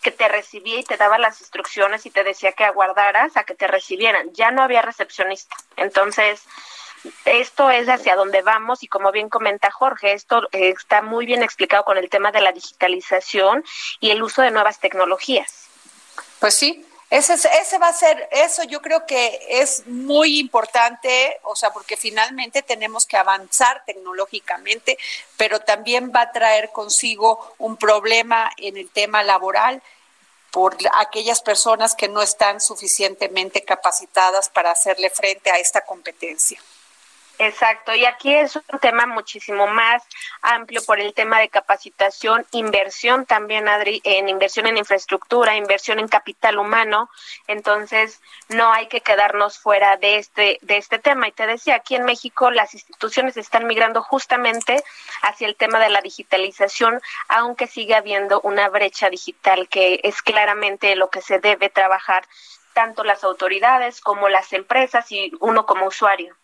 [0.02, 3.54] que te recibía y te daba las instrucciones y te decía que aguardaras a que
[3.54, 4.32] te recibieran.
[4.32, 5.56] Ya no había recepcionista.
[5.76, 6.42] Entonces,
[7.24, 11.84] esto es hacia donde vamos y como bien comenta Jorge, esto está muy bien explicado
[11.84, 13.64] con el tema de la digitalización
[14.00, 15.68] y el uso de nuevas tecnologías.
[16.40, 21.56] Pues sí, ese, ese va a ser, eso yo creo que es muy importante, o
[21.56, 24.98] sea, porque finalmente tenemos que avanzar tecnológicamente,
[25.38, 29.82] pero también va a traer consigo un problema en el tema laboral
[30.50, 36.60] por aquellas personas que no están suficientemente capacitadas para hacerle frente a esta competencia.
[37.40, 40.02] Exacto, y aquí es un tema muchísimo más
[40.42, 46.08] amplio por el tema de capacitación, inversión también, Adri, en inversión en infraestructura, inversión en
[46.08, 47.08] capital humano,
[47.46, 51.28] entonces no hay que quedarnos fuera de este, de este tema.
[51.28, 54.82] Y te decía, aquí en México las instituciones están migrando justamente
[55.22, 60.96] hacia el tema de la digitalización, aunque sigue habiendo una brecha digital que es claramente
[60.96, 62.26] lo que se debe trabajar
[62.72, 66.36] tanto las autoridades como las empresas y uno como usuario.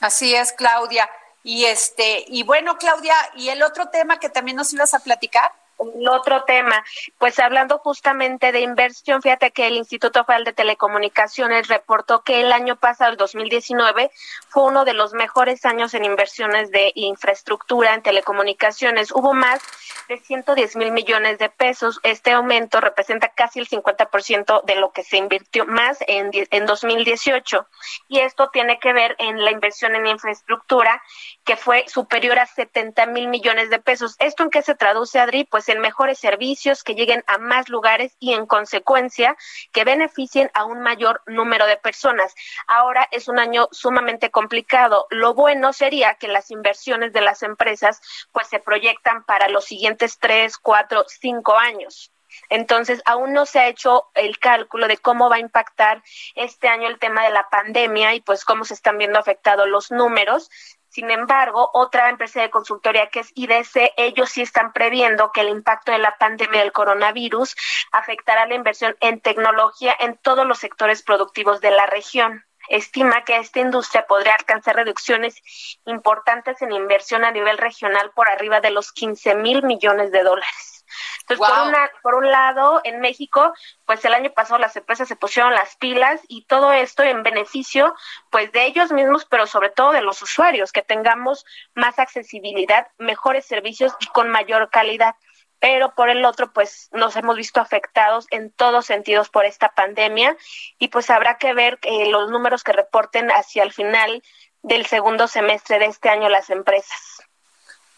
[0.00, 1.08] Así es, Claudia.
[1.42, 5.50] Y este, y bueno, Claudia, ¿y el otro tema que también nos ibas a platicar?
[5.78, 6.84] El otro tema,
[7.18, 12.52] pues hablando justamente de inversión, fíjate que el Instituto Federal de Telecomunicaciones reportó que el
[12.52, 14.10] año pasado, el 2019,
[14.48, 19.12] fue uno de los mejores años en inversiones de infraestructura en telecomunicaciones.
[19.12, 19.60] Hubo más
[20.08, 22.00] de 110 mil millones de pesos.
[22.02, 27.66] Este aumento representa casi el 50% de lo que se invirtió más en, en 2018.
[28.08, 31.02] Y esto tiene que ver en la inversión en infraestructura,
[31.44, 34.16] que fue superior a 70 mil millones de pesos.
[34.18, 35.44] ¿Esto en qué se traduce, Adri?
[35.44, 39.36] Pues en mejores servicios que lleguen a más lugares y en consecuencia
[39.72, 42.34] que beneficien a un mayor número de personas.
[42.66, 45.06] Ahora es un año sumamente complicado.
[45.10, 48.00] Lo bueno sería que las inversiones de las empresas
[48.32, 52.12] pues se proyectan para los siguientes tres, cuatro, cinco años.
[52.50, 56.02] Entonces, aún no se ha hecho el cálculo de cómo va a impactar
[56.34, 59.90] este año el tema de la pandemia y pues cómo se están viendo afectados los
[59.90, 60.50] números.
[60.98, 65.48] Sin embargo, otra empresa de consultoría que es IDC, ellos sí están previendo que el
[65.48, 67.54] impacto de la pandemia del coronavirus
[67.92, 73.36] afectará la inversión en tecnología en todos los sectores productivos de la región estima que
[73.36, 75.40] esta industria podría alcanzar reducciones
[75.86, 80.77] importantes en inversión a nivel regional por arriba de los 15 mil millones de dólares.
[81.20, 83.52] Entonces, por, una, por un lado, en México,
[83.84, 87.94] pues el año pasado las empresas se pusieron las pilas y todo esto en beneficio,
[88.30, 93.46] pues de ellos mismos, pero sobre todo de los usuarios, que tengamos más accesibilidad, mejores
[93.46, 95.14] servicios y con mayor calidad
[95.60, 100.36] pero por el otro, pues nos hemos visto afectados en todos sentidos por esta pandemia
[100.78, 104.22] y pues habrá que ver eh, los números que reporten hacia el final
[104.62, 107.27] del segundo semestre de este año las empresas.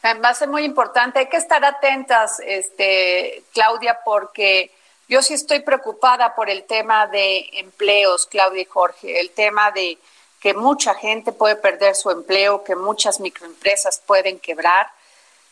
[0.03, 4.71] Va a ser muy importante, hay que estar atentas, este, Claudia, porque
[5.09, 9.99] yo sí estoy preocupada por el tema de empleos, Claudia y Jorge, el tema de
[10.41, 14.87] que mucha gente puede perder su empleo, que muchas microempresas pueden quebrar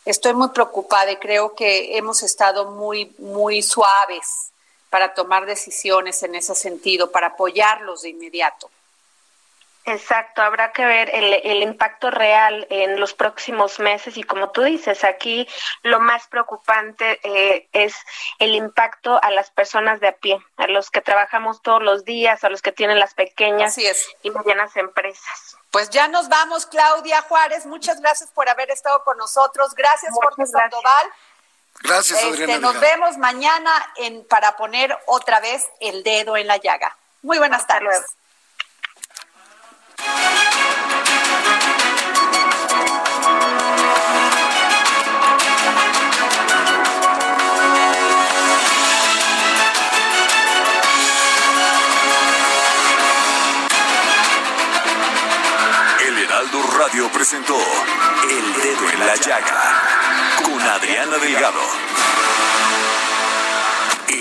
[0.09, 4.51] estoy muy preocupada y creo que hemos estado muy, muy suaves
[4.89, 8.71] para tomar decisiones en ese sentido, para apoyarlos de inmediato.
[9.89, 14.63] Exacto, habrá que ver el, el, impacto real en los próximos meses y como tú
[14.63, 15.49] dices, aquí
[15.83, 17.95] lo más preocupante eh, es
[18.39, 22.45] el impacto a las personas de a pie, a los que trabajamos todos los días,
[22.45, 23.79] a los que tienen las pequeñas
[24.23, 25.57] y medianas empresas.
[25.71, 27.65] Pues ya nos vamos, Claudia Juárez.
[27.65, 29.75] Muchas gracias por haber estado con nosotros.
[29.75, 31.13] Gracias, Jorge Sandoval.
[31.81, 32.59] Gracias, este, Adriana.
[32.59, 36.95] nos vemos mañana en, para poner otra vez el dedo en la llaga.
[37.23, 38.05] Muy buenas tardes.
[57.11, 59.83] Presentó El Dedo en la Llaga
[60.45, 61.98] con Adriana Delgado.